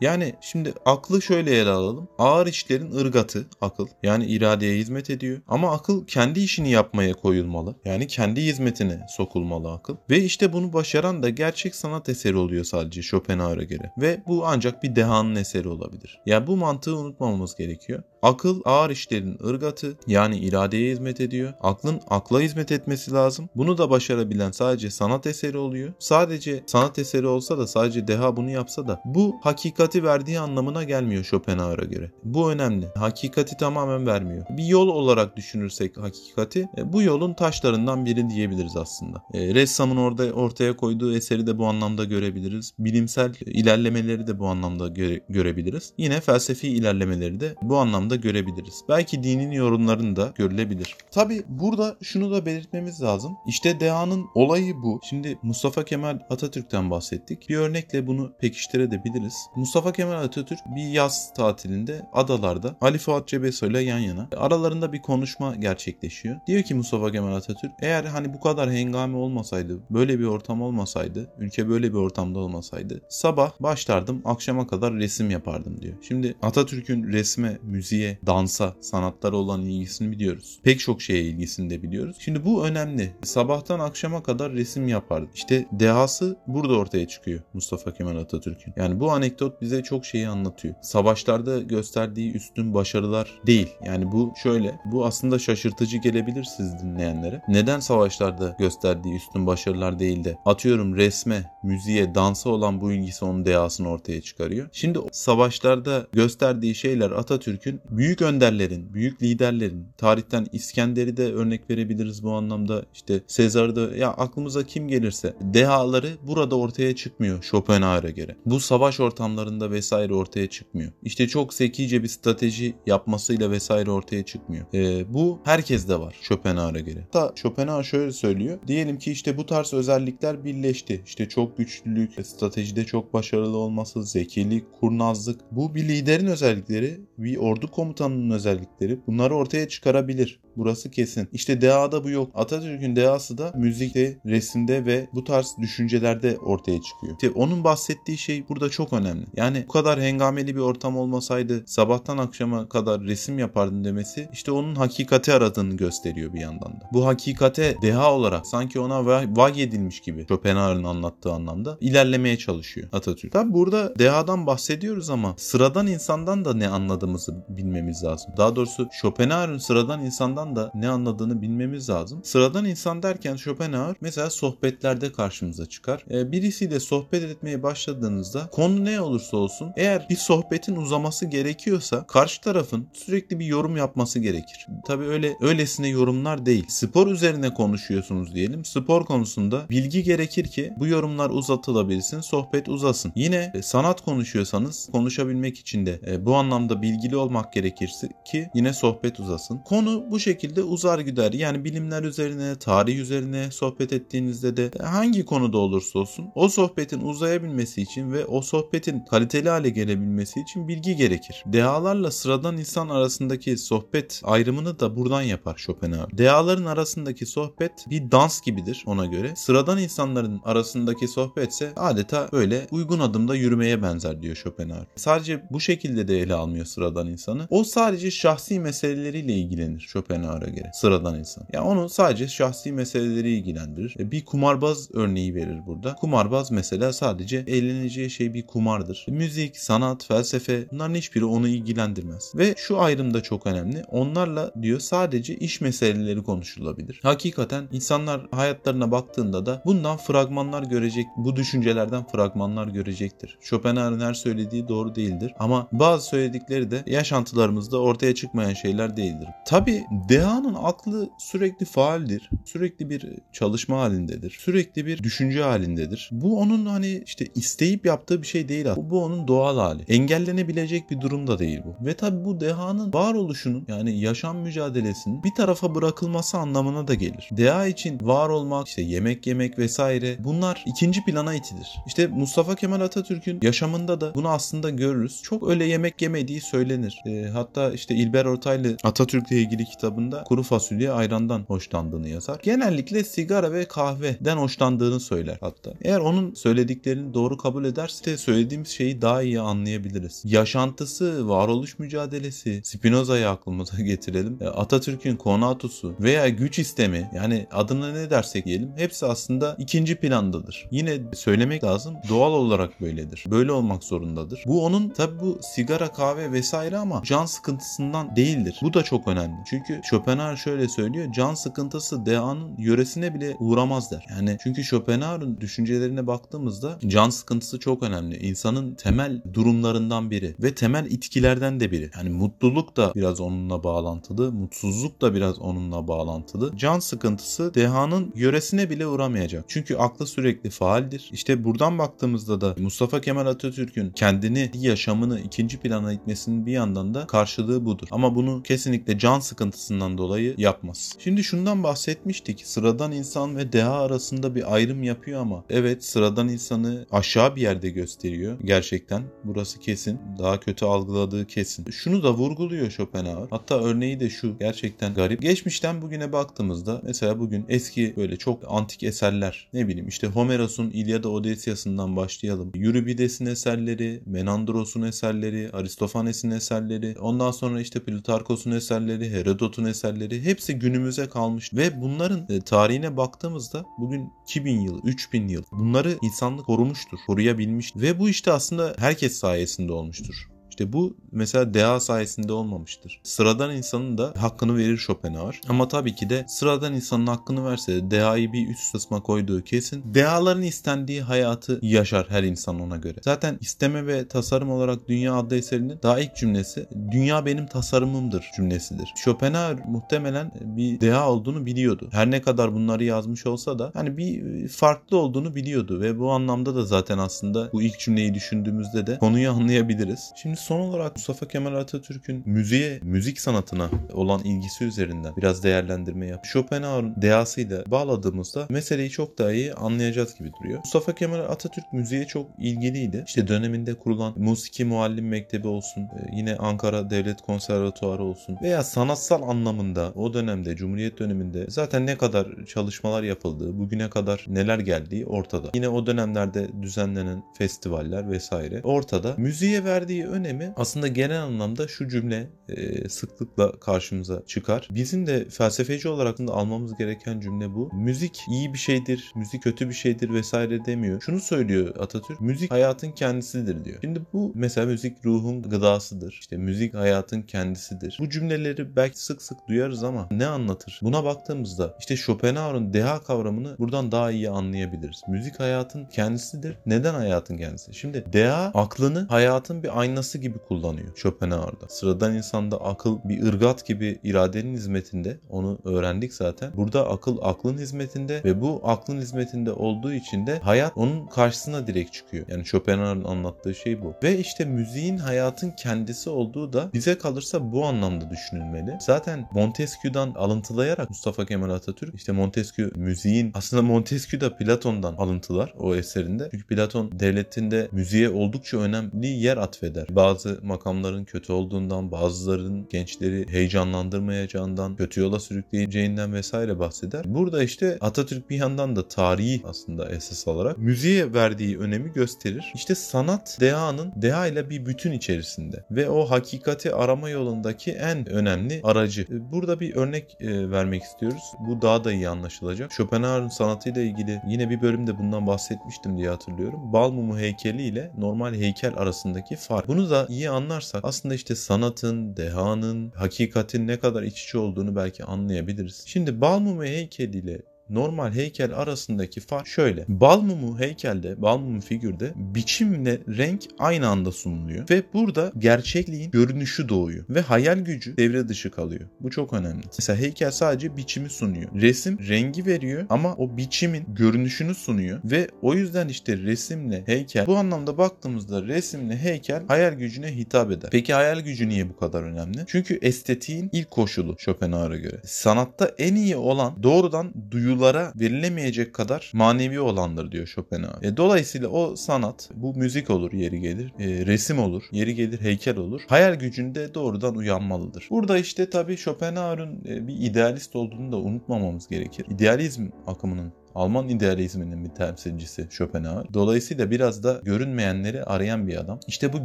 Yani 0.00 0.34
şimdi 0.40 0.74
aklı 0.84 1.22
şöyle 1.22 1.56
ele 1.58 1.70
alalım. 1.70 2.08
Ağır 2.18 2.46
işlerin 2.46 2.92
ırgatı 2.92 3.46
akıl. 3.60 3.86
Yani 4.02 4.26
iradeye 4.26 4.78
hizmet 4.78 5.10
ediyor. 5.10 5.40
Ama 5.48 5.72
akıl 5.72 6.06
kendi 6.06 6.40
işini 6.40 6.70
yapmaya 6.70 7.14
koyulmalı. 7.14 7.74
Yani 7.84 8.06
kendi 8.06 8.42
hizmetine 8.42 9.06
sokulmalı 9.08 9.72
akıl. 9.72 9.96
Ve 10.10 10.22
işte 10.22 10.52
bunu 10.52 10.72
başaran 10.72 11.22
da 11.22 11.28
gerçek 11.28 11.74
sanat 11.74 12.08
eseri 12.08 12.36
oluyor 12.36 12.64
sadece 12.64 13.02
Schopenhauer'a 13.02 13.64
göre. 13.64 13.92
Ve 13.98 14.22
bu 14.26 14.46
ancak 14.46 14.82
bir 14.82 14.96
dehanın 14.96 15.34
eseri 15.34 15.68
olabilir. 15.68 16.20
Yani 16.26 16.46
bu 16.46 16.56
mantığı 16.56 16.96
unutmamamız 16.96 17.54
gerekiyor. 17.54 18.02
Akıl 18.22 18.60
ağır 18.64 18.90
işlerin 18.90 19.38
ırgatı 19.44 19.96
yani 20.06 20.38
iradeye 20.38 20.92
hizmet 20.92 21.20
ediyor. 21.20 21.52
Aklın 21.60 22.00
akla 22.08 22.40
hizmet 22.40 22.72
etmesi 22.72 23.12
lazım. 23.12 23.48
Bunu 23.56 23.78
da 23.78 23.90
başarabilen 23.90 24.50
sadece 24.50 24.90
sanat 24.90 25.26
eseri 25.26 25.58
oluyor. 25.58 25.92
Sadece 25.98 26.62
sanat 26.66 26.98
eseri 26.98 27.26
olsa 27.26 27.58
da 27.58 27.66
sadece 27.66 28.08
deha 28.08 28.36
bunu 28.36 28.50
yapsa 28.50 28.88
da 28.88 29.00
bu 29.04 29.40
hakikati 29.88 30.04
verdiği 30.04 30.40
anlamına 30.40 30.84
gelmiyor 30.84 31.24
Schopenhauer'a 31.24 31.84
göre. 31.84 32.10
Bu 32.24 32.50
önemli. 32.52 32.86
Hakikati 32.96 33.56
tamamen 33.56 34.06
vermiyor. 34.06 34.46
Bir 34.50 34.64
yol 34.64 34.88
olarak 34.88 35.36
düşünürsek 35.36 35.96
hakikati 35.96 36.68
e, 36.78 36.92
bu 36.92 37.02
yolun 37.02 37.34
taşlarından 37.34 38.04
biri 38.04 38.30
diyebiliriz 38.30 38.76
aslında. 38.76 39.22
E, 39.34 39.54
ressamın 39.54 39.96
orada 39.96 40.32
ortaya 40.32 40.76
koyduğu 40.76 41.14
eseri 41.14 41.46
de 41.46 41.58
bu 41.58 41.66
anlamda 41.66 42.04
görebiliriz. 42.04 42.72
Bilimsel 42.78 43.34
ilerlemeleri 43.46 44.26
de 44.26 44.38
bu 44.38 44.46
anlamda 44.46 44.88
göre, 44.88 45.20
görebiliriz. 45.28 45.92
Yine 45.98 46.20
felsefi 46.20 46.68
ilerlemeleri 46.68 47.40
de 47.40 47.54
bu 47.62 47.76
anlamda 47.76 48.16
görebiliriz. 48.16 48.84
Belki 48.88 49.22
dinin 49.22 49.50
yorumlarını 49.50 50.16
da 50.16 50.32
görülebilir. 50.36 50.96
Tabi 51.10 51.42
burada 51.48 51.96
şunu 52.02 52.30
da 52.30 52.46
belirtmemiz 52.46 53.02
lazım. 53.02 53.32
İşte 53.46 53.80
dehanın 53.80 54.26
olayı 54.34 54.74
bu. 54.76 55.00
Şimdi 55.08 55.38
Mustafa 55.42 55.84
Kemal 55.84 56.18
Atatürk'ten 56.30 56.90
bahsettik. 56.90 57.48
Bir 57.48 57.56
örnekle 57.56 58.06
bunu 58.06 58.32
pekiştirebiliriz. 58.40 59.34
Mustafa 59.56 59.77
Mustafa 59.78 59.96
Kemal 59.96 60.22
Atatürk 60.22 60.58
bir 60.76 60.88
yaz 60.88 61.34
tatilinde 61.34 62.02
adalarda 62.12 62.76
Ali 62.80 62.98
Fuat 62.98 63.28
Cebesoy 63.28 63.70
ile 63.70 63.80
yan 63.80 63.98
yana. 63.98 64.28
Aralarında 64.36 64.92
bir 64.92 65.02
konuşma 65.02 65.56
gerçekleşiyor. 65.56 66.36
Diyor 66.46 66.62
ki 66.62 66.74
Mustafa 66.74 67.12
Kemal 67.12 67.36
Atatürk 67.36 67.72
eğer 67.80 68.04
hani 68.04 68.34
bu 68.34 68.40
kadar 68.40 68.70
hengame 68.70 69.16
olmasaydı, 69.16 69.80
böyle 69.90 70.18
bir 70.18 70.24
ortam 70.24 70.62
olmasaydı, 70.62 71.30
ülke 71.38 71.68
böyle 71.68 71.92
bir 71.92 71.98
ortamda 71.98 72.38
olmasaydı 72.38 73.00
sabah 73.08 73.52
başlardım 73.60 74.22
akşama 74.24 74.66
kadar 74.66 74.94
resim 74.94 75.30
yapardım 75.30 75.80
diyor. 75.82 75.94
Şimdi 76.08 76.34
Atatürk'ün 76.42 77.12
resme, 77.12 77.58
müziğe, 77.62 78.18
dansa, 78.26 78.74
sanatlara 78.80 79.36
olan 79.36 79.62
ilgisini 79.62 80.12
biliyoruz. 80.12 80.60
Pek 80.62 80.80
çok 80.80 81.02
şeye 81.02 81.22
ilgisini 81.22 81.70
de 81.70 81.82
biliyoruz. 81.82 82.16
Şimdi 82.20 82.44
bu 82.44 82.66
önemli. 82.66 83.16
Sabahtan 83.22 83.80
akşama 83.80 84.22
kadar 84.22 84.52
resim 84.52 84.88
yapardı. 84.88 85.30
İşte 85.34 85.66
dehası 85.72 86.36
burada 86.46 86.78
ortaya 86.78 87.08
çıkıyor 87.08 87.40
Mustafa 87.54 87.94
Kemal 87.94 88.16
Atatürk'ün. 88.16 88.74
Yani 88.76 89.00
bu 89.00 89.10
anekdot 89.10 89.60
bize 89.68 89.82
çok 89.82 90.04
şeyi 90.04 90.28
anlatıyor. 90.28 90.74
Savaşlarda 90.82 91.58
gösterdiği 91.58 92.32
üstün 92.32 92.74
başarılar 92.74 93.40
değil. 93.46 93.68
Yani 93.84 94.12
bu 94.12 94.32
şöyle, 94.42 94.80
bu 94.84 95.06
aslında 95.06 95.38
şaşırtıcı 95.38 95.96
gelebilir 95.96 96.44
siz 96.44 96.82
dinleyenlere. 96.82 97.42
Neden 97.48 97.80
savaşlarda 97.80 98.56
gösterdiği 98.58 99.16
üstün 99.16 99.46
başarılar 99.46 99.98
değil 99.98 100.24
de 100.24 100.38
atıyorum 100.44 100.96
resme, 100.96 101.50
müziğe, 101.62 102.14
dansa 102.14 102.50
olan 102.50 102.80
bu 102.80 102.92
ilgisi 102.92 103.24
onun 103.24 103.46
dehasını 103.46 103.88
ortaya 103.88 104.20
çıkarıyor. 104.20 104.68
Şimdi 104.72 104.98
savaşlarda 105.12 106.06
gösterdiği 106.12 106.74
şeyler 106.74 107.10
Atatürk'ün 107.10 107.80
büyük 107.90 108.22
önderlerin, 108.22 108.94
büyük 108.94 109.22
liderlerin, 109.22 109.86
tarihten 109.96 110.46
İskender'i 110.52 111.16
de 111.16 111.32
örnek 111.32 111.70
verebiliriz 111.70 112.22
bu 112.22 112.32
anlamda. 112.32 112.82
İşte 112.94 113.20
Sezar'da 113.26 113.96
ya 113.96 114.10
aklımıza 114.10 114.62
kim 114.62 114.88
gelirse 114.88 115.34
dehaları 115.40 116.08
burada 116.26 116.58
ortaya 116.58 116.96
çıkmıyor 116.96 117.42
Schopenhauer'a 117.42 118.10
göre. 118.10 118.36
Bu 118.46 118.60
savaş 118.60 119.00
ortamlarında 119.00 119.57
vesaire 119.70 120.14
ortaya 120.14 120.46
çıkmıyor. 120.46 120.92
İşte 121.02 121.28
çok 121.28 121.54
zekice 121.54 122.02
bir 122.02 122.08
strateji 122.08 122.74
yapmasıyla 122.86 123.50
vesaire 123.50 123.90
ortaya 123.90 124.22
çıkmıyor. 124.22 124.66
Ee, 124.74 125.14
bu 125.14 125.40
herkeste 125.44 126.00
var 126.00 126.16
Schopenhauer'a 126.22 126.80
göre. 126.80 127.00
Hatta 127.12 127.32
Schopenhauer 127.36 127.82
şöyle 127.82 128.12
söylüyor. 128.12 128.58
Diyelim 128.66 128.98
ki 128.98 129.12
işte 129.12 129.36
bu 129.36 129.46
tarz 129.46 129.74
özellikler 129.74 130.44
birleşti. 130.44 131.02
İşte 131.06 131.28
çok 131.28 131.58
güçlülük, 131.58 132.26
stratejide 132.26 132.84
çok 132.84 133.14
başarılı 133.14 133.56
olması, 133.56 134.04
zekilik, 134.04 134.64
kurnazlık. 134.80 135.40
Bu 135.50 135.74
bir 135.74 135.88
liderin 135.88 136.26
özellikleri, 136.26 137.00
bir 137.18 137.36
ordu 137.36 137.70
komutanının 137.70 138.30
özellikleri. 138.30 138.98
Bunları 139.06 139.34
ortaya 139.34 139.68
çıkarabilir. 139.68 140.40
Burası 140.58 140.90
kesin. 140.90 141.28
İşte 141.32 141.60
DA'da 141.60 142.04
bu 142.04 142.10
yok. 142.10 142.30
Atatürk'ün 142.34 142.96
DA'sı 142.96 143.38
da 143.38 143.52
müzikte, 143.56 144.18
resimde 144.26 144.86
ve 144.86 145.08
bu 145.14 145.24
tarz 145.24 145.54
düşüncelerde 145.60 146.38
ortaya 146.38 146.82
çıkıyor. 146.82 147.12
İşte 147.12 147.30
onun 147.30 147.64
bahsettiği 147.64 148.18
şey 148.18 148.48
burada 148.48 148.68
çok 148.68 148.92
önemli. 148.92 149.26
Yani 149.36 149.64
bu 149.68 149.72
kadar 149.72 150.00
hengameli 150.00 150.56
bir 150.56 150.60
ortam 150.60 150.96
olmasaydı 150.96 151.62
sabahtan 151.66 152.18
akşama 152.18 152.68
kadar 152.68 153.00
resim 153.00 153.38
yapardın 153.38 153.84
demesi 153.84 154.28
işte 154.32 154.52
onun 154.52 154.74
hakikati 154.74 155.32
aradığını 155.32 155.76
gösteriyor 155.76 156.32
bir 156.32 156.40
yandan 156.40 156.72
da. 156.72 156.88
Bu 156.92 157.06
hakikate 157.06 157.76
deha 157.82 158.14
olarak 158.14 158.46
sanki 158.46 158.80
ona 158.80 159.06
vay 159.36 159.62
edilmiş 159.62 160.00
gibi 160.00 160.24
Schopenhauer'ın 160.28 160.84
anlattığı 160.84 161.32
anlamda 161.32 161.78
ilerlemeye 161.80 162.38
çalışıyor 162.38 162.88
Atatürk. 162.92 163.32
Tabi 163.32 163.52
burada 163.52 163.98
dehadan 163.98 164.46
bahsediyoruz 164.46 165.10
ama 165.10 165.34
sıradan 165.36 165.86
insandan 165.86 166.44
da 166.44 166.54
ne 166.54 166.68
anladığımızı 166.68 167.44
bilmemiz 167.48 168.04
lazım. 168.04 168.32
Daha 168.36 168.56
doğrusu 168.56 168.88
Schopenhauer'ın 169.00 169.58
sıradan 169.58 170.04
insandan 170.04 170.47
da 170.56 170.72
ne 170.74 170.88
anladığını 170.88 171.42
bilmemiz 171.42 171.90
lazım. 171.90 172.20
Sıradan 172.24 172.64
insan 172.64 173.02
derken 173.02 173.36
Schopenhauer 173.36 173.96
mesela 174.00 174.30
sohbetlerde 174.30 175.12
karşımıza 175.12 175.66
çıkar. 175.66 176.04
Ee, 176.10 176.32
birisiyle 176.32 176.80
sohbet 176.80 177.22
etmeye 177.22 177.62
başladığınızda 177.62 178.48
konu 178.52 178.84
ne 178.84 179.00
olursa 179.00 179.36
olsun 179.36 179.72
eğer 179.76 180.06
bir 180.10 180.16
sohbetin 180.16 180.76
uzaması 180.76 181.26
gerekiyorsa 181.26 182.06
karşı 182.06 182.40
tarafın 182.40 182.88
sürekli 182.92 183.38
bir 183.38 183.46
yorum 183.46 183.76
yapması 183.76 184.18
gerekir. 184.18 184.66
Tabi 184.86 185.04
öyle 185.04 185.36
öylesine 185.40 185.88
yorumlar 185.88 186.46
değil. 186.46 186.64
Spor 186.68 187.06
üzerine 187.06 187.54
konuşuyorsunuz 187.54 188.34
diyelim. 188.34 188.64
Spor 188.64 189.04
konusunda 189.04 189.66
bilgi 189.70 190.02
gerekir 190.02 190.44
ki 190.44 190.72
bu 190.78 190.86
yorumlar 190.86 191.30
uzatılabilsin, 191.30 192.20
sohbet 192.20 192.68
uzasın. 192.68 193.12
Yine 193.14 193.52
e, 193.54 193.62
sanat 193.62 194.00
konuşuyorsanız 194.00 194.88
konuşabilmek 194.92 195.58
için 195.58 195.86
de 195.86 196.00
e, 196.06 196.26
bu 196.26 196.34
anlamda 196.34 196.82
bilgili 196.82 197.16
olmak 197.16 197.52
gerekirse 197.52 198.08
ki 198.24 198.48
yine 198.54 198.72
sohbet 198.72 199.20
uzasın. 199.20 199.58
Konu 199.58 200.10
bu 200.10 200.20
şekilde 200.20 200.37
uzar 200.62 200.98
gider. 200.98 201.32
Yani 201.32 201.64
bilimler 201.64 202.02
üzerine, 202.02 202.56
tarih 202.56 202.98
üzerine 202.98 203.50
sohbet 203.50 203.92
ettiğinizde 203.92 204.56
de 204.56 204.70
hangi 204.82 205.24
konuda 205.24 205.58
olursa 205.58 205.98
olsun 205.98 206.26
o 206.34 206.48
sohbetin 206.48 207.00
uzayabilmesi 207.00 207.82
için 207.82 208.12
ve 208.12 208.26
o 208.26 208.42
sohbetin 208.42 209.04
kaliteli 209.10 209.48
hale 209.48 209.70
gelebilmesi 209.70 210.40
için 210.40 210.68
bilgi 210.68 210.96
gerekir. 210.96 211.44
Dehalarla 211.46 212.10
sıradan 212.10 212.56
insan 212.56 212.88
arasındaki 212.88 213.56
sohbet 213.56 214.20
ayrımını 214.24 214.80
da 214.80 214.96
buradan 214.96 215.22
yapar 215.22 215.56
Schopenhauer. 215.56 216.18
Dehaların 216.18 216.64
arasındaki 216.64 217.26
sohbet 217.26 217.72
bir 217.90 218.10
dans 218.10 218.40
gibidir 218.40 218.82
ona 218.86 219.06
göre. 219.06 219.32
Sıradan 219.36 219.78
insanların 219.78 220.40
arasındaki 220.44 221.08
sohbetse 221.08 221.72
adeta 221.76 222.28
böyle 222.32 222.66
uygun 222.70 223.00
adımda 223.00 223.34
yürümeye 223.34 223.82
benzer 223.82 224.22
diyor 224.22 224.36
Schopenhauer. 224.36 224.86
Sadece 224.96 225.42
bu 225.50 225.60
şekilde 225.60 226.08
de 226.08 226.20
ele 226.20 226.34
almıyor 226.34 226.66
sıradan 226.66 227.08
insanı. 227.08 227.46
O 227.50 227.64
sadece 227.64 228.10
şahsi 228.10 228.60
meseleleriyle 228.60 229.34
ilgilenir 229.34 229.88
Schopenhauer'a 230.18 230.50
göre. 230.50 230.70
Sıradan 230.74 231.18
insan. 231.18 231.42
Ya 231.42 231.48
yani 231.52 231.68
onu 231.68 231.88
sadece 231.88 232.28
şahsi 232.28 232.72
meseleleri 232.72 233.30
ilgilendirir. 233.30 233.96
E, 233.98 234.10
bir 234.10 234.24
kumarbaz 234.24 234.88
örneği 234.94 235.34
verir 235.34 235.66
burada. 235.66 235.94
Kumarbaz 235.94 236.50
mesela 236.50 236.92
sadece 236.92 237.44
eğleneceği 237.46 238.10
şey 238.10 238.34
bir 238.34 238.46
kumardır. 238.46 239.06
Müzik, 239.08 239.56
sanat, 239.56 240.04
felsefe 240.04 240.66
bunların 240.72 240.94
hiçbiri 240.94 241.24
onu 241.24 241.48
ilgilendirmez. 241.48 242.32
Ve 242.34 242.54
şu 242.56 242.80
ayrım 242.80 243.14
da 243.14 243.22
çok 243.22 243.46
önemli. 243.46 243.84
Onlarla 243.88 244.52
diyor 244.62 244.80
sadece 244.80 245.36
iş 245.36 245.60
meseleleri 245.60 246.22
konuşulabilir. 246.22 247.00
Hakikaten 247.02 247.68
insanlar 247.72 248.26
hayatlarına 248.30 248.90
baktığında 248.90 249.46
da 249.46 249.62
bundan 249.66 249.96
fragmanlar 249.96 250.62
görecek, 250.62 251.06
bu 251.16 251.36
düşüncelerden 251.36 252.06
fragmanlar 252.06 252.66
görecektir. 252.66 253.38
Schopenhauer'ın 253.40 254.00
her 254.00 254.14
söylediği 254.14 254.68
doğru 254.68 254.94
değildir 254.94 255.34
ama 255.38 255.68
bazı 255.72 256.06
söyledikleri 256.06 256.70
de 256.70 256.82
yaşantılarımızda 256.86 257.78
ortaya 257.78 258.14
çıkmayan 258.14 258.54
şeyler 258.54 258.96
değildir. 258.96 259.28
Tabi 259.46 259.84
Deha'nın 260.08 260.56
aklı 260.62 261.10
sürekli 261.18 261.66
faaldir. 261.66 262.30
Sürekli 262.44 262.90
bir 262.90 263.04
çalışma 263.32 263.80
halindedir. 263.80 264.36
Sürekli 264.40 264.86
bir 264.86 265.02
düşünce 265.02 265.42
halindedir. 265.42 266.10
Bu 266.12 266.40
onun 266.40 266.66
hani 266.66 267.02
işte 267.06 267.26
isteyip 267.34 267.86
yaptığı 267.86 268.22
bir 268.22 268.26
şey 268.26 268.48
değil 268.48 268.70
aslında. 268.70 268.90
Bu, 268.90 269.04
onun 269.04 269.28
doğal 269.28 269.58
hali. 269.58 269.82
Engellenebilecek 269.88 270.90
bir 270.90 271.00
durum 271.00 271.26
da 271.26 271.38
değil 271.38 271.60
bu. 271.64 271.86
Ve 271.86 271.94
tabi 271.94 272.24
bu 272.24 272.40
dehanın 272.40 272.92
varoluşunun 272.92 273.64
yani 273.68 274.00
yaşam 274.00 274.38
mücadelesinin 274.38 275.22
bir 275.24 275.34
tarafa 275.36 275.74
bırakılması 275.74 276.38
anlamına 276.38 276.88
da 276.88 276.94
gelir. 276.94 277.28
Deha 277.32 277.66
için 277.66 277.98
var 278.02 278.28
olmak, 278.28 278.68
işte 278.68 278.82
yemek 278.82 279.26
yemek 279.26 279.58
vesaire 279.58 280.16
bunlar 280.24 280.64
ikinci 280.66 281.04
plana 281.04 281.34
itilir. 281.34 281.76
İşte 281.86 282.06
Mustafa 282.06 282.54
Kemal 282.54 282.80
Atatürk'ün 282.80 283.38
yaşamında 283.42 284.00
da 284.00 284.14
bunu 284.14 284.28
aslında 284.28 284.70
görürüz. 284.70 285.22
Çok 285.22 285.48
öyle 285.48 285.64
yemek 285.64 286.02
yemediği 286.02 286.40
söylenir. 286.40 287.00
E, 287.06 287.28
hatta 287.28 287.72
işte 287.72 287.94
İlber 287.94 288.24
Ortaylı 288.24 288.76
Atatürk'le 288.84 289.32
ilgili 289.32 289.64
kitabında 289.98 290.24
kuru 290.24 290.42
fasulye 290.42 290.90
ayrandan 290.90 291.40
hoşlandığını 291.40 292.08
yazar. 292.08 292.40
Genellikle 292.42 293.04
sigara 293.04 293.52
ve 293.52 293.64
kahveden 293.64 294.36
hoşlandığını 294.36 295.00
söyler 295.00 295.38
hatta. 295.40 295.72
Eğer 295.82 295.98
onun 295.98 296.34
söylediklerini 296.34 297.14
doğru 297.14 297.36
kabul 297.36 297.64
ederse 297.64 298.16
söylediğimiz 298.16 298.68
şeyi 298.68 299.02
daha 299.02 299.22
iyi 299.22 299.40
anlayabiliriz. 299.40 300.22
Yaşantısı, 300.24 301.28
varoluş 301.28 301.78
mücadelesi, 301.78 302.60
Spinoza'yı 302.64 303.28
aklımıza 303.28 303.82
getirelim. 303.82 304.38
E, 304.40 304.46
Atatürk'ün 304.46 305.16
konatusu 305.16 305.94
veya 306.00 306.28
güç 306.28 306.58
istemi 306.58 307.10
yani 307.14 307.46
adına 307.52 307.92
ne 307.92 308.10
dersek 308.10 308.46
diyelim 308.46 308.72
hepsi 308.76 309.06
aslında 309.06 309.56
ikinci 309.58 309.96
plandadır. 309.96 310.68
Yine 310.70 310.98
söylemek 311.14 311.64
lazım 311.64 311.94
doğal 312.08 312.32
olarak 312.32 312.80
böyledir. 312.80 313.24
Böyle 313.30 313.52
olmak 313.52 313.84
zorundadır. 313.84 314.42
Bu 314.46 314.64
onun 314.64 314.88
tabi 314.88 315.20
bu 315.20 315.38
sigara, 315.42 315.92
kahve 315.92 316.32
vesaire 316.32 316.76
ama 316.76 317.02
can 317.04 317.26
sıkıntısından 317.26 318.16
değildir. 318.16 318.58
Bu 318.62 318.74
da 318.74 318.82
çok 318.82 319.08
önemli. 319.08 319.36
Çünkü 319.50 319.80
Schopenhauer 319.90 320.36
şöyle 320.36 320.68
söylüyor. 320.68 321.12
Can 321.12 321.34
sıkıntısı 321.34 322.06
dehanın 322.06 322.58
yöresine 322.58 323.14
bile 323.14 323.36
uğramaz 323.38 323.90
der. 323.90 324.06
Yani 324.10 324.36
çünkü 324.42 324.64
Schopenhauer'ın 324.64 325.40
düşüncelerine 325.40 326.06
baktığımızda 326.06 326.78
can 326.86 327.10
sıkıntısı 327.10 327.60
çok 327.60 327.82
önemli. 327.82 328.16
İnsanın 328.16 328.74
temel 328.74 329.22
durumlarından 329.32 330.10
biri 330.10 330.34
ve 330.42 330.54
temel 330.54 330.86
itkilerden 330.86 331.60
de 331.60 331.70
biri. 331.70 331.90
Yani 331.96 332.10
mutluluk 332.10 332.76
da 332.76 332.92
biraz 332.94 333.20
onunla 333.20 333.64
bağlantılı, 333.64 334.32
mutsuzluk 334.32 335.00
da 335.00 335.14
biraz 335.14 335.38
onunla 335.38 335.88
bağlantılı. 335.88 336.56
Can 336.56 336.78
sıkıntısı 336.78 337.54
dehanın 337.54 338.12
yöresine 338.14 338.70
bile 338.70 338.86
uğramayacak. 338.86 339.44
Çünkü 339.48 339.76
aklı 339.76 340.06
sürekli 340.06 340.50
faaldir. 340.50 341.10
İşte 341.12 341.44
buradan 341.44 341.78
baktığımızda 341.78 342.40
da 342.40 342.54
Mustafa 342.58 343.00
Kemal 343.00 343.26
Atatürk'ün 343.26 343.90
kendini, 343.90 344.50
yaşamını 344.54 345.20
ikinci 345.20 345.58
plana 345.58 345.92
itmesinin 345.92 346.46
bir 346.46 346.52
yandan 346.52 346.94
da 346.94 347.06
karşılığı 347.06 347.64
budur. 347.64 347.88
Ama 347.90 348.14
bunu 348.14 348.42
kesinlikle 348.42 348.98
can 348.98 349.20
sıkıntısından 349.20 349.77
dehasından 349.78 349.98
dolayı 349.98 350.34
yapmaz. 350.38 350.92
Şimdi 350.98 351.24
şundan 351.24 351.62
bahsetmiştik. 351.62 352.42
Sıradan 352.46 352.92
insan 352.92 353.36
ve 353.36 353.52
deha 353.52 353.82
arasında 353.82 354.34
bir 354.34 354.54
ayrım 354.54 354.82
yapıyor 354.82 355.20
ama 355.20 355.44
evet 355.50 355.84
sıradan 355.84 356.28
insanı 356.28 356.86
aşağı 356.90 357.36
bir 357.36 357.42
yerde 357.42 357.70
gösteriyor. 357.70 358.38
Gerçekten 358.44 359.02
burası 359.24 359.60
kesin. 359.60 359.98
Daha 360.18 360.40
kötü 360.40 360.64
algıladığı 360.64 361.26
kesin. 361.26 361.70
Şunu 361.70 362.02
da 362.02 362.14
vurguluyor 362.14 362.70
Schopenhauer. 362.70 363.28
Hatta 363.30 363.60
örneği 363.60 364.00
de 364.00 364.10
şu. 364.10 364.38
Gerçekten 364.38 364.94
garip. 364.94 365.22
Geçmişten 365.22 365.82
bugüne 365.82 366.12
baktığımızda 366.12 366.80
mesela 366.84 367.18
bugün 367.18 367.44
eski 367.48 367.94
böyle 367.96 368.16
çok 368.16 368.42
antik 368.48 368.82
eserler 368.82 369.48
ne 369.52 369.68
bileyim 369.68 369.88
işte 369.88 370.06
Homeros'un 370.06 370.70
İlyada 370.70 371.08
Odesyası'ndan 371.08 371.96
başlayalım. 371.96 372.52
Euripides'in 372.54 373.26
eserleri, 373.26 374.02
Menandros'un 374.06 374.82
eserleri, 374.82 375.50
Aristofanes'in 375.52 376.30
eserleri, 376.30 376.96
ondan 377.00 377.30
sonra 377.30 377.60
işte 377.60 377.80
Plutarkos'un 377.80 378.50
eserleri, 378.50 379.10
Herodot'un 379.10 379.67
eserleri 379.68 380.24
hepsi 380.24 380.58
günümüze 380.58 381.08
kalmış 381.08 381.54
ve 381.54 381.80
bunların 381.80 382.26
e, 382.28 382.40
tarihine 382.40 382.96
baktığımızda 382.96 383.64
bugün 383.78 384.12
2000 384.24 384.60
yıl, 384.60 384.80
3000 384.84 385.28
yıl 385.28 385.42
bunları 385.52 385.98
insanlık 386.02 386.46
korumuştur, 386.46 386.98
koruyabilmiş 387.06 387.76
ve 387.76 387.98
bu 387.98 388.08
işte 388.08 388.32
aslında 388.32 388.74
herkes 388.78 389.18
sayesinde 389.18 389.72
olmuştur. 389.72 390.37
İşte 390.58 390.72
bu 390.72 390.96
mesela 391.12 391.54
DA 391.54 391.80
sayesinde 391.80 392.32
olmamıştır. 392.32 393.00
Sıradan 393.02 393.56
insanın 393.56 393.98
da 393.98 394.12
hakkını 394.16 394.56
verir 394.56 394.76
Schopenhauer. 394.76 395.40
Ama 395.48 395.68
tabii 395.68 395.94
ki 395.94 396.10
de 396.10 396.24
sıradan 396.28 396.74
insanın 396.74 397.06
hakkını 397.06 397.50
verse 397.50 397.72
de 397.72 397.90
DA'yı 397.90 398.32
bir 398.32 398.48
üst 398.48 398.72
kısma 398.72 399.02
koyduğu 399.02 399.44
kesin. 399.44 399.94
DA'ların 399.94 400.42
istendiği 400.42 401.02
hayatı 401.02 401.58
yaşar 401.62 402.06
her 402.10 402.22
insan 402.22 402.60
ona 402.60 402.76
göre. 402.76 402.96
Zaten 403.02 403.38
isteme 403.40 403.86
ve 403.86 404.08
tasarım 404.08 404.50
olarak 404.50 404.88
Dünya 404.88 405.14
adlı 405.14 405.36
eserinin 405.36 405.78
daha 405.82 406.00
ilk 406.00 406.16
cümlesi 406.16 406.66
Dünya 406.90 407.26
benim 407.26 407.46
tasarımımdır 407.46 408.24
cümlesidir. 408.36 408.92
Schopenhauer 409.04 409.56
muhtemelen 409.68 410.32
bir 410.40 410.80
DA 410.80 411.08
olduğunu 411.10 411.46
biliyordu. 411.46 411.88
Her 411.92 412.10
ne 412.10 412.22
kadar 412.22 412.54
bunları 412.54 412.84
yazmış 412.84 413.26
olsa 413.26 413.58
da 413.58 413.70
hani 413.74 413.96
bir 413.96 414.48
farklı 414.48 414.96
olduğunu 414.96 415.34
biliyordu 415.34 415.80
ve 415.80 415.98
bu 415.98 416.10
anlamda 416.10 416.54
da 416.54 416.64
zaten 416.64 416.98
aslında 416.98 417.52
bu 417.52 417.62
ilk 417.62 417.78
cümleyi 417.78 418.14
düşündüğümüzde 418.14 418.86
de 418.86 418.98
konuyu 418.98 419.30
anlayabiliriz. 419.30 420.10
Şimdi 420.22 420.36
son 420.48 420.60
olarak 420.60 420.96
Mustafa 420.96 421.28
Kemal 421.28 421.54
Atatürk'ün 421.54 422.22
müziğe, 422.26 422.80
müzik 422.82 423.20
sanatına 423.20 423.70
olan 423.92 424.24
ilgisi 424.24 424.64
üzerinden 424.64 425.16
biraz 425.16 425.42
değerlendirme 425.42 426.06
yap. 426.06 426.26
Schopenhauer'un 426.26 427.02
deasıyla 427.02 427.64
bağladığımızda 427.66 428.46
meseleyi 428.48 428.90
çok 428.90 429.18
daha 429.18 429.32
iyi 429.32 429.54
anlayacağız 429.54 430.14
gibi 430.18 430.30
duruyor. 430.32 430.58
Mustafa 430.58 430.94
Kemal 430.94 431.18
Atatürk 431.18 431.72
müziğe 431.72 432.04
çok 432.04 432.30
ilgiliydi. 432.38 433.04
İşte 433.06 433.28
döneminde 433.28 433.74
kurulan 433.74 434.14
Musiki 434.16 434.64
Muallim 434.64 435.08
Mektebi 435.08 435.48
olsun, 435.48 435.80
e, 435.80 436.16
yine 436.16 436.36
Ankara 436.36 436.90
Devlet 436.90 437.22
Konservatuarı 437.22 438.02
olsun 438.02 438.36
veya 438.42 438.64
sanatsal 438.64 439.22
anlamında 439.22 439.92
o 439.94 440.14
dönemde, 440.14 440.56
Cumhuriyet 440.56 440.98
döneminde 440.98 441.46
zaten 441.48 441.86
ne 441.86 441.98
kadar 441.98 442.44
çalışmalar 442.46 443.02
yapıldığı, 443.02 443.58
bugüne 443.58 443.90
kadar 443.90 444.24
neler 444.28 444.58
geldiği 444.58 445.06
ortada. 445.06 445.50
Yine 445.54 445.68
o 445.68 445.86
dönemlerde 445.86 446.48
düzenlenen 446.62 447.22
festivaller 447.38 448.10
vesaire 448.10 448.60
ortada. 448.64 449.14
Müziğe 449.16 449.64
verdiği 449.64 450.06
önemi 450.06 450.37
önemi 450.38 450.52
aslında 450.56 450.88
genel 450.88 451.22
anlamda 451.22 451.68
şu 451.68 451.88
cümle 451.88 452.30
e, 452.48 452.88
sıklıkla 452.88 453.60
karşımıza 453.60 454.22
çıkar. 454.26 454.68
Bizim 454.70 455.06
de 455.06 455.28
felsefeci 455.28 455.88
olarak 455.88 456.18
da 456.18 456.32
almamız 456.32 456.74
gereken 456.78 457.20
cümle 457.20 457.54
bu. 457.54 457.70
Müzik 457.72 458.20
iyi 458.30 458.52
bir 458.52 458.58
şeydir, 458.58 459.12
müzik 459.16 459.42
kötü 459.42 459.68
bir 459.68 459.74
şeydir 459.74 460.10
vesaire 460.10 460.64
demiyor. 460.64 461.00
Şunu 461.00 461.20
söylüyor 461.20 461.76
Atatürk, 461.78 462.20
müzik 462.20 462.50
hayatın 462.50 462.90
kendisidir 462.90 463.64
diyor. 463.64 463.78
Şimdi 463.80 464.00
bu 464.12 464.32
mesela 464.34 464.66
müzik 464.66 465.04
ruhun 465.04 465.42
gıdasıdır. 465.42 466.18
İşte 466.20 466.36
müzik 466.36 466.74
hayatın 466.74 467.22
kendisidir. 467.22 467.96
Bu 468.00 468.10
cümleleri 468.10 468.76
belki 468.76 469.02
sık 469.04 469.22
sık 469.22 469.38
duyarız 469.48 469.84
ama 469.84 470.08
ne 470.10 470.26
anlatır? 470.26 470.80
Buna 470.82 471.04
baktığımızda 471.04 471.76
işte 471.78 471.96
Schopenhauer'un 471.96 472.72
deha 472.72 473.02
kavramını 473.02 473.56
buradan 473.58 473.92
daha 473.92 474.10
iyi 474.10 474.30
anlayabiliriz. 474.30 475.02
Müzik 475.08 475.40
hayatın 475.40 475.84
kendisidir. 475.84 476.56
Neden 476.66 476.94
hayatın 476.94 477.36
kendisi? 477.36 477.74
Şimdi 477.74 478.04
deha 478.12 478.50
aklını 478.54 479.06
hayatın 479.08 479.62
bir 479.62 479.80
aynası 479.80 480.18
gibi 480.18 480.27
kullanıyor 480.48 480.88
Schopenhauer'da. 480.96 481.68
Sıradan 481.68 482.14
insanda 482.14 482.60
akıl 482.60 482.98
bir 483.04 483.22
ırgat 483.26 483.66
gibi 483.66 483.98
iradenin 484.04 484.54
hizmetinde. 484.54 485.18
Onu 485.30 485.58
öğrendik 485.64 486.14
zaten. 486.14 486.52
Burada 486.56 486.88
akıl 486.88 487.18
aklın 487.22 487.58
hizmetinde 487.58 488.24
ve 488.24 488.40
bu 488.40 488.60
aklın 488.64 489.00
hizmetinde 489.00 489.52
olduğu 489.52 489.92
için 489.92 490.26
de 490.26 490.38
hayat 490.38 490.72
onun 490.76 491.06
karşısına 491.06 491.66
direkt 491.66 491.92
çıkıyor. 491.92 492.26
Yani 492.28 492.46
Schopenhauer'ın 492.46 493.04
anlattığı 493.04 493.54
şey 493.54 493.82
bu. 493.82 493.94
Ve 494.02 494.18
işte 494.18 494.44
müziğin 494.44 494.96
hayatın 494.96 495.50
kendisi 495.50 496.10
olduğu 496.10 496.52
da 496.52 496.70
bize 496.72 496.98
kalırsa 496.98 497.52
bu 497.52 497.64
anlamda 497.64 498.10
düşünülmeli. 498.10 498.78
Zaten 498.80 499.28
Montesquieu'dan 499.32 500.14
alıntılayarak 500.14 500.90
Mustafa 500.90 501.26
Kemal 501.26 501.50
Atatürk 501.50 501.94
işte 501.94 502.12
Montesquieu 502.12 502.70
müziğin 502.76 503.32
aslında 503.34 503.62
Montesquieu 503.62 504.20
da 504.20 504.36
Platon'dan 504.36 504.94
alıntılar 504.94 505.54
o 505.58 505.74
eserinde. 505.74 506.28
Çünkü 506.30 506.46
Platon 506.46 507.00
devletinde 507.00 507.68
müziğe 507.72 508.08
oldukça 508.08 508.58
önemli 508.58 509.06
yer 509.06 509.36
atfeder. 509.36 509.86
Bazı 509.90 510.07
makamların 510.42 511.04
kötü 511.04 511.32
olduğundan, 511.32 511.92
bazılarının 511.92 512.68
gençleri 512.70 513.26
heyecanlandırmayacağından, 513.28 514.76
kötü 514.76 515.00
yola 515.00 515.20
sürükleyeceğinden 515.20 516.12
vesaire 516.12 516.58
bahseder. 516.58 517.04
Burada 517.06 517.42
işte 517.42 517.78
Atatürk 517.80 518.30
bir 518.30 518.36
yandan 518.36 518.76
da 518.76 518.88
tarihi 518.88 519.42
aslında 519.44 519.90
esas 519.90 520.28
alarak 520.28 520.58
müziğe 520.58 521.14
verdiği 521.14 521.58
önemi 521.58 521.92
gösterir. 521.92 522.52
İşte 522.54 522.74
sanat 522.74 523.38
dehanın 523.40 523.92
deha 523.96 524.26
ile 524.26 524.50
bir 524.50 524.66
bütün 524.66 524.92
içerisinde 524.92 525.64
ve 525.70 525.90
o 525.90 526.10
hakikati 526.10 526.74
arama 526.74 527.08
yolundaki 527.08 527.72
en 527.72 528.08
önemli 528.08 528.60
aracı. 528.64 529.06
Burada 529.32 529.60
bir 529.60 529.76
örnek 529.76 530.16
e, 530.20 530.50
vermek 530.50 530.82
istiyoruz. 530.82 531.22
Bu 531.48 531.62
daha 531.62 531.84
da 531.84 531.92
iyi 531.92 532.08
anlaşılacak. 532.08 532.72
Schopenhauer'ın 532.72 533.28
sanatıyla 533.28 533.82
ilgili 533.82 534.20
yine 534.28 534.50
bir 534.50 534.62
bölümde 534.62 534.98
bundan 534.98 535.26
bahsetmiştim 535.26 535.98
diye 535.98 536.08
hatırlıyorum. 536.08 536.72
Balmumu 536.72 537.18
heykeli 537.18 537.62
ile 537.62 537.90
normal 537.98 538.34
heykel 538.34 538.72
arasındaki 538.76 539.36
fark. 539.36 539.68
Bunu 539.68 539.90
da 539.90 539.97
iyi 540.06 540.30
anlarsak 540.30 540.84
aslında 540.84 541.14
işte 541.14 541.34
sanatın, 541.34 542.16
dehanın, 542.16 542.90
hakikatin 542.90 543.66
ne 543.66 543.78
kadar 543.78 544.02
iç 544.02 544.22
içe 544.24 544.38
olduğunu 544.38 544.76
belki 544.76 545.04
anlayabiliriz. 545.04 545.82
Şimdi 545.86 546.20
Balmumu 546.20 546.64
heykeliyle 546.64 547.42
normal 547.70 548.12
heykel 548.12 548.54
arasındaki 548.54 549.20
fark 549.20 549.46
şöyle. 549.46 549.84
Bal 549.88 550.20
mumu 550.20 550.58
heykelde, 550.58 551.22
bal 551.22 551.38
mumu 551.38 551.60
figürde 551.60 552.12
biçimle 552.16 553.00
renk 553.08 553.42
aynı 553.58 553.88
anda 553.88 554.12
sunuluyor 554.12 554.70
ve 554.70 554.82
burada 554.94 555.32
gerçekliğin 555.38 556.10
görünüşü 556.10 556.68
doğuyor 556.68 557.04
ve 557.08 557.20
hayal 557.20 557.58
gücü 557.58 557.96
devre 557.96 558.28
dışı 558.28 558.50
kalıyor. 558.50 558.88
Bu 559.00 559.10
çok 559.10 559.32
önemli. 559.32 559.62
Mesela 559.78 559.98
heykel 559.98 560.30
sadece 560.30 560.76
biçimi 560.76 561.10
sunuyor. 561.10 561.60
Resim 561.60 561.98
rengi 562.08 562.46
veriyor 562.46 562.86
ama 562.88 563.14
o 563.14 563.36
biçimin 563.36 563.84
görünüşünü 563.88 564.54
sunuyor 564.54 565.00
ve 565.04 565.28
o 565.42 565.54
yüzden 565.54 565.88
işte 565.88 566.16
resimle 566.16 566.82
heykel 566.86 567.26
bu 567.26 567.36
anlamda 567.36 567.78
baktığımızda 567.78 568.42
resimle 568.42 568.96
heykel 568.96 569.42
hayal 569.48 569.72
gücüne 569.72 570.16
hitap 570.16 570.50
eder. 570.50 570.70
Peki 570.72 570.94
hayal 570.94 571.20
gücü 571.20 571.48
niye 571.48 571.68
bu 571.68 571.76
kadar 571.76 572.02
önemli? 572.02 572.38
Çünkü 572.46 572.78
estetiğin 572.82 573.50
ilk 573.52 573.70
koşulu 573.70 574.16
Schopenhauer'a 574.18 574.76
göre. 574.76 575.00
Sanatta 575.04 575.74
en 575.78 575.94
iyi 575.94 576.16
olan 576.16 576.62
doğrudan 576.62 577.12
duyulu 577.30 577.57
duygulara 577.58 577.92
verilemeyecek 577.96 578.74
kadar 578.74 579.10
manevi 579.14 579.60
olandır 579.60 580.12
diyor 580.12 580.26
Schopenhauer. 580.26 580.82
E, 580.82 580.96
dolayısıyla 580.96 581.48
o 581.48 581.76
sanat 581.76 582.30
bu 582.34 582.54
müzik 582.54 582.90
olur 582.90 583.12
yeri 583.12 583.40
gelir, 583.40 583.72
e, 583.78 584.06
resim 584.06 584.38
olur, 584.38 584.62
yeri 584.72 584.94
gelir 584.94 585.20
heykel 585.20 585.56
olur. 585.56 585.82
Hayal 585.88 586.14
gücünde 586.14 586.74
doğrudan 586.74 587.16
uyanmalıdır. 587.16 587.86
Burada 587.90 588.18
işte 588.18 588.50
tabii 588.50 588.76
Schopenhauer'ın 588.76 589.64
e, 589.64 589.86
bir 589.86 589.94
idealist 590.10 590.56
olduğunu 590.56 590.92
da 590.92 590.96
unutmamamız 590.96 591.68
gerekir. 591.68 592.06
İdealizm 592.10 592.68
akımının 592.86 593.32
Alman 593.58 593.88
idealizminin 593.88 594.64
bir 594.64 594.70
temsilcisi 594.70 595.46
Schopenhauer. 595.50 596.04
Dolayısıyla 596.14 596.70
biraz 596.70 597.02
da 597.02 597.20
görünmeyenleri 597.24 598.04
arayan 598.04 598.48
bir 598.48 598.56
adam. 598.56 598.80
İşte 598.86 599.12
bu 599.12 599.24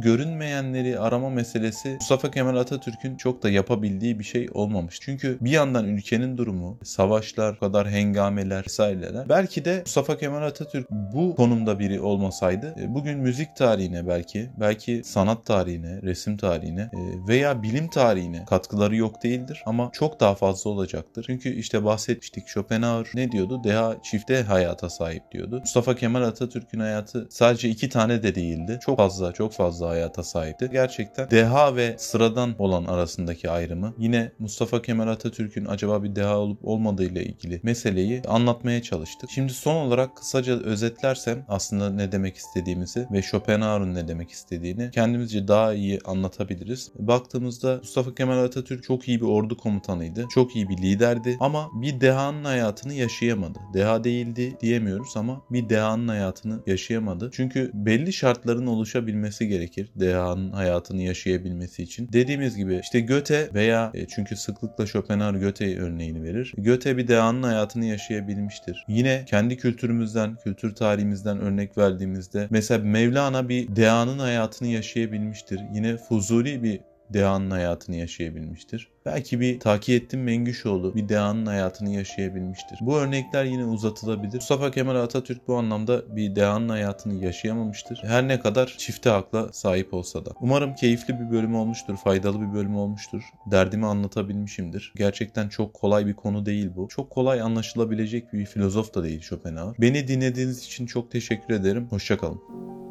görünmeyenleri 0.00 0.98
arama 0.98 1.30
meselesi 1.30 1.94
Mustafa 1.94 2.30
Kemal 2.30 2.56
Atatürk'ün 2.56 3.16
çok 3.16 3.42
da 3.42 3.50
yapabildiği 3.50 4.18
bir 4.18 4.24
şey 4.24 4.48
olmamış. 4.54 4.98
Çünkü 5.00 5.38
bir 5.40 5.50
yandan 5.50 5.84
ülkenin 5.84 6.36
durumu, 6.36 6.78
savaşlar, 6.82 7.58
kadar 7.58 7.88
hengameler 7.88 8.64
vesaireler. 8.64 9.28
Belki 9.28 9.64
de 9.64 9.80
Mustafa 9.80 10.18
Kemal 10.18 10.42
Atatürk 10.42 10.90
bu 10.90 11.34
konumda 11.36 11.78
biri 11.78 12.00
olmasaydı 12.00 12.74
e, 12.80 12.94
bugün 12.94 13.18
müzik 13.18 13.56
tarihine 13.56 14.06
belki, 14.06 14.50
belki 14.60 15.02
sanat 15.04 15.46
tarihine, 15.46 16.02
resim 16.02 16.36
tarihine 16.36 16.80
e, 16.80 17.28
veya 17.28 17.62
bilim 17.62 17.88
tarihine 17.88 18.44
katkıları 18.44 18.96
yok 18.96 19.22
değildir 19.22 19.62
ama 19.66 19.90
çok 19.92 20.20
daha 20.20 20.34
fazla 20.34 20.70
olacaktır. 20.70 21.24
Çünkü 21.26 21.54
işte 21.54 21.84
bahsetmiştik 21.84 22.48
Schopenhauer 22.48 23.06
ne 23.14 23.32
diyordu? 23.32 23.64
Deha 23.64 23.96
çift 24.02 24.23
çifte 24.28 24.42
hayata 24.42 24.90
sahip 24.90 25.32
diyordu. 25.32 25.60
Mustafa 25.60 25.96
Kemal 25.96 26.22
Atatürk'ün 26.22 26.80
hayatı 26.80 27.26
sadece 27.30 27.68
iki 27.68 27.88
tane 27.88 28.22
de 28.22 28.34
değildi. 28.34 28.78
Çok 28.82 28.96
fazla 28.96 29.32
çok 29.32 29.52
fazla 29.52 29.88
hayata 29.88 30.22
sahipti. 30.22 30.68
Gerçekten 30.72 31.30
deha 31.30 31.76
ve 31.76 31.94
sıradan 31.98 32.54
olan 32.58 32.84
arasındaki 32.84 33.50
ayrımı 33.50 33.94
yine 33.98 34.32
Mustafa 34.38 34.82
Kemal 34.82 35.08
Atatürk'ün 35.08 35.64
acaba 35.64 36.02
bir 36.02 36.16
deha 36.16 36.38
olup 36.38 36.64
olmadığı 36.64 37.04
ile 37.04 37.24
ilgili 37.24 37.60
meseleyi 37.62 38.22
anlatmaya 38.28 38.82
çalıştık. 38.82 39.30
Şimdi 39.30 39.52
son 39.52 39.74
olarak 39.74 40.16
kısaca 40.16 40.60
özetlersem 40.60 41.44
aslında 41.48 41.90
ne 41.90 42.12
demek 42.12 42.36
istediğimizi 42.36 43.06
ve 43.12 43.22
Schopenhauer'un 43.22 43.94
ne 43.94 44.08
demek 44.08 44.30
istediğini 44.30 44.90
kendimizce 44.90 45.48
daha 45.48 45.74
iyi 45.74 46.00
anlatabiliriz. 46.04 46.92
Baktığımızda 46.98 47.76
Mustafa 47.76 48.14
Kemal 48.14 48.38
Atatürk 48.38 48.84
çok 48.84 49.08
iyi 49.08 49.20
bir 49.20 49.26
ordu 49.26 49.56
komutanıydı. 49.56 50.26
Çok 50.30 50.56
iyi 50.56 50.68
bir 50.68 50.76
liderdi 50.76 51.36
ama 51.40 51.68
bir 51.74 52.00
dehanın 52.00 52.44
hayatını 52.44 52.94
yaşayamadı. 52.94 53.58
Deha 53.74 54.03
değildi 54.04 54.56
diyemiyoruz 54.60 55.16
ama 55.16 55.42
bir 55.50 55.68
dehanın 55.68 56.08
hayatını 56.08 56.62
yaşayamadı. 56.66 57.30
Çünkü 57.32 57.70
belli 57.74 58.12
şartların 58.12 58.66
oluşabilmesi 58.66 59.48
gerekir 59.48 59.88
dehanın 59.96 60.52
hayatını 60.52 61.02
yaşayabilmesi 61.02 61.82
için. 61.82 62.08
Dediğimiz 62.12 62.56
gibi 62.56 62.80
işte 62.82 63.00
Goethe 63.00 63.48
veya 63.54 63.90
e, 63.94 64.06
çünkü 64.06 64.36
sıklıkla 64.36 64.86
Schopenhauer 64.86 65.40
Goethe 65.40 65.78
örneğini 65.80 66.22
verir. 66.22 66.54
Goethe 66.58 66.96
bir 66.96 67.08
dehanın 67.08 67.42
hayatını 67.42 67.84
yaşayabilmiştir. 67.84 68.84
Yine 68.88 69.24
kendi 69.26 69.56
kültürümüzden, 69.56 70.36
kültür 70.36 70.74
tarihimizden 70.74 71.40
örnek 71.40 71.78
verdiğimizde 71.78 72.46
mesela 72.50 72.84
Mevlana 72.84 73.48
bir 73.48 73.76
dehanın 73.76 74.18
hayatını 74.18 74.68
yaşayabilmiştir. 74.68 75.60
Yine 75.74 75.96
Fuzuli 75.96 76.62
bir 76.62 76.80
dehanın 77.12 77.50
hayatını 77.50 77.96
yaşayabilmiştir. 77.96 78.94
Belki 79.06 79.40
bir 79.40 79.60
Takiyettin 79.60 80.20
Mengüşoğlu 80.20 80.94
bir 80.94 81.08
dehanın 81.08 81.46
hayatını 81.46 81.90
yaşayabilmiştir. 81.90 82.78
Bu 82.80 82.96
örnekler 82.96 83.44
yine 83.44 83.64
uzatılabilir. 83.64 84.34
Mustafa 84.34 84.70
Kemal 84.70 84.96
Atatürk 84.96 85.48
bu 85.48 85.56
anlamda 85.56 86.16
bir 86.16 86.36
dehanın 86.36 86.68
hayatını 86.68 87.24
yaşayamamıştır. 87.24 88.00
Her 88.02 88.28
ne 88.28 88.40
kadar 88.40 88.74
çifte 88.78 89.10
akla 89.10 89.52
sahip 89.52 89.94
olsa 89.94 90.26
da. 90.26 90.30
Umarım 90.40 90.74
keyifli 90.74 91.20
bir 91.20 91.30
bölüm 91.30 91.54
olmuştur, 91.54 91.96
faydalı 91.96 92.40
bir 92.40 92.54
bölüm 92.54 92.76
olmuştur. 92.76 93.22
Derdimi 93.50 93.86
anlatabilmişimdir. 93.86 94.92
Gerçekten 94.96 95.48
çok 95.48 95.74
kolay 95.74 96.06
bir 96.06 96.14
konu 96.14 96.46
değil 96.46 96.70
bu. 96.76 96.88
Çok 96.88 97.10
kolay 97.10 97.40
anlaşılabilecek 97.40 98.32
bir 98.32 98.46
filozof 98.46 98.94
da 98.94 99.04
değil 99.04 99.20
Schopenhauer. 99.20 99.74
Beni 99.78 100.08
dinlediğiniz 100.08 100.64
için 100.64 100.86
çok 100.86 101.10
teşekkür 101.10 101.54
ederim. 101.54 101.86
Hoşçakalın. 101.90 102.83